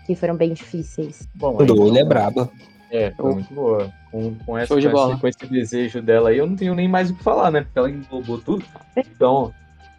[0.05, 1.27] que foram bem difíceis.
[1.35, 2.49] Bom, olho é braba.
[2.91, 3.91] É, foi muito boa.
[4.11, 6.87] Com, com, essa, de com, esse, com esse desejo dela aí, eu não tenho nem
[6.87, 7.61] mais o que falar, né?
[7.61, 8.63] Porque ela englobou tudo.
[8.95, 9.51] Então,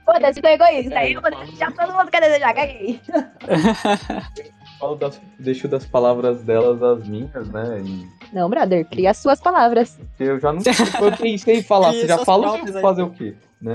[0.04, 0.94] Foda-se, tô egoísta.
[0.94, 3.00] É, eu vou desejar, todo mundo quer desejar, caguei.
[4.78, 7.80] falo das, deixo das palavras delas as minhas, né?
[7.80, 9.98] E Não, brother, cria as suas palavras.
[10.20, 10.60] eu já não
[11.00, 13.34] eu pensei em falar, você já falou fazer o quê?
[13.62, 13.72] Né?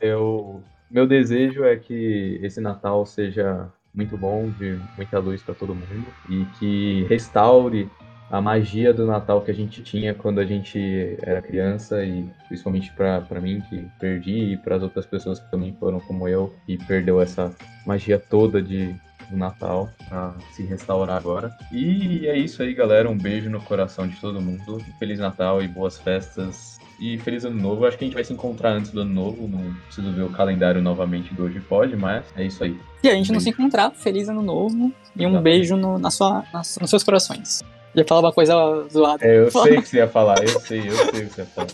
[0.00, 5.74] Eu, meu desejo é que esse Natal seja muito bom, de muita luz para todo
[5.74, 7.90] mundo e que restaure
[8.30, 12.92] a magia do Natal que a gente tinha quando a gente era criança e principalmente
[12.92, 16.76] para mim que perdi e para as outras pessoas que também foram como eu e
[16.76, 17.54] perdeu essa
[17.86, 18.94] magia toda de
[19.30, 21.54] do Natal pra se restaurar agora.
[21.72, 23.08] E é isso aí, galera.
[23.08, 24.78] Um beijo no coração de todo mundo.
[24.98, 26.78] Feliz Natal e boas festas.
[26.98, 27.86] E feliz ano novo.
[27.86, 29.46] Acho que a gente vai se encontrar antes do ano novo.
[29.46, 32.78] Não preciso ver o calendário novamente do hoje pode, mas é isso aí.
[33.02, 36.44] E a gente não se encontrar, feliz ano novo e um beijo no, na sua,
[36.52, 37.62] nas- nos seus corações.
[37.94, 38.54] Ia falar uma coisa
[38.92, 39.24] zoada.
[39.24, 41.40] É, eu sei o que você ia falar, eu sei, eu sei o que você
[41.42, 41.68] ia falar.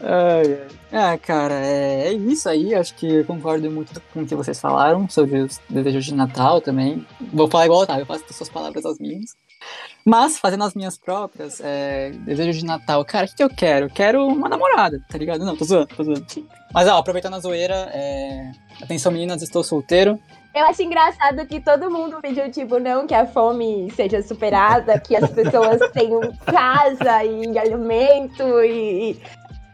[0.00, 0.78] Ai, ai.
[0.90, 2.74] Ah, cara, é, é isso aí.
[2.74, 6.60] Acho que eu concordo muito com o que vocês falaram sobre os desejos de Natal
[6.60, 7.06] também.
[7.32, 9.36] Vou falar igual Otávio, eu faço suas palavras as minhas.
[10.04, 13.86] Mas, fazendo as minhas próprias, é, desejo de Natal, cara, o que, que eu quero?
[13.86, 15.44] Eu quero uma namorada, tá ligado?
[15.44, 16.24] Não, tô zoando, tô zoando.
[16.72, 20.18] Mas, ó, aproveitando a zoeira, é, atenção meninas, estou solteiro.
[20.54, 25.14] Eu acho engraçado que todo mundo pediu, tipo, não que a fome seja superada, que
[25.14, 29.20] as pessoas tenham casa e alimento e,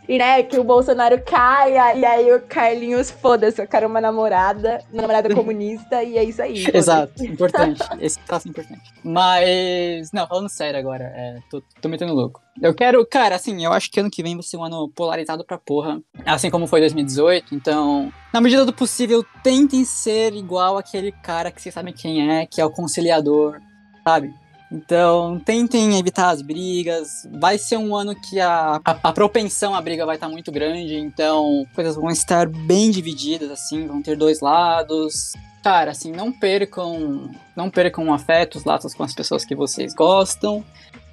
[0.09, 1.95] né, que o Bolsonaro caia.
[1.95, 6.43] E aí o Carlinhos, foda-se, eu quero uma namorada, uma namorada comunista e é isso
[6.43, 6.65] aí.
[6.73, 7.83] Exato, importante.
[8.01, 8.83] Esse traço é importante.
[9.03, 12.41] Mas, não, falando sério agora, é, tô, tô metendo louco.
[12.61, 15.45] Eu quero, cara, assim, eu acho que ano que vem vai ser um ano polarizado
[15.45, 16.01] pra porra.
[16.25, 17.55] Assim como foi 2018.
[17.55, 22.47] Então, na medida do possível, tentem ser igual aquele cara que vocês sabem quem é,
[22.47, 23.59] que é o conciliador,
[24.05, 24.33] sabe?
[24.71, 27.29] Então, tentem evitar as brigas.
[27.33, 30.97] Vai ser um ano que a, a, a propensão à briga vai estar muito grande,
[30.97, 35.35] então coisas vão estar bem divididas, assim, vão ter dois lados.
[35.63, 40.59] Cara, assim, não percam, não percam afetos, laços com as pessoas que vocês gostam.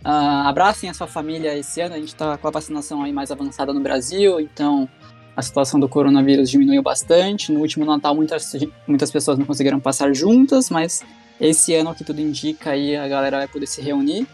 [0.04, 1.96] Uh, abracem a sua família esse ano.
[1.96, 4.90] A gente está com a vacinação aí mais avançada no Brasil, então
[5.36, 7.52] a situação do coronavírus diminuiu bastante.
[7.52, 8.52] No último Natal, muitas,
[8.88, 11.04] muitas pessoas não conseguiram passar juntas, mas
[11.42, 14.28] esse ano, que tudo indica, aí a galera vai poder se reunir.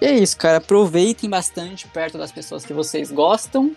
[0.00, 0.56] E é isso, cara.
[0.56, 3.72] Aproveitem bastante perto das pessoas que vocês gostam.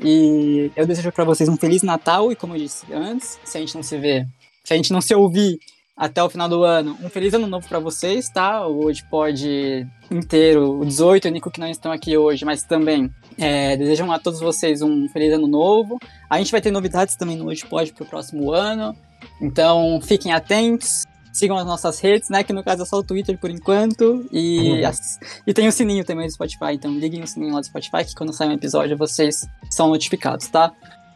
[0.00, 2.32] E eu desejo para vocês um Feliz Natal.
[2.32, 4.26] E como eu disse antes, se a gente não se vê,
[4.64, 5.58] se a gente não se ouvir
[5.96, 8.66] até o final do ano, um Feliz Ano Novo para vocês, tá?
[8.66, 13.08] O Hoje pode inteiro, o 18, o Nico que não estão aqui hoje, mas também
[13.38, 15.98] é, desejam a todos vocês um Feliz Ano Novo.
[16.28, 18.96] A gente vai ter novidades também no Hoje Pode pro próximo ano.
[19.40, 21.04] Então fiquem atentos.
[21.32, 22.44] Sigam as nossas redes, né?
[22.44, 24.26] Que no caso é só o Twitter por enquanto.
[24.30, 24.86] E, uhum.
[24.86, 26.72] as, e tem o sininho também do Spotify.
[26.74, 30.46] Então liguem o sininho lá do Spotify que quando sair um episódio vocês são notificados,
[30.48, 30.72] tá?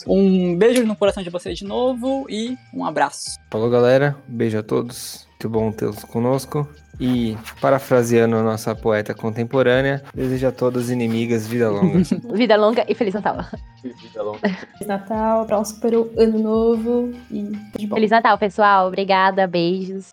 [0.06, 3.38] Um beijo no coração de vocês de novo e um abraço.
[3.50, 4.16] Falou, galera.
[4.26, 5.26] Beijo a todos.
[5.30, 6.66] Muito bom tê-los conosco.
[6.98, 12.00] E, parafraseando a nossa poeta contemporânea, desejo a todas inimigas vida longa.
[12.34, 13.44] vida longa e Feliz Natal.
[13.82, 14.38] Vida longa.
[14.48, 18.88] Feliz Natal, próximo ano novo e Feliz Natal, pessoal.
[18.88, 20.12] Obrigada, beijos.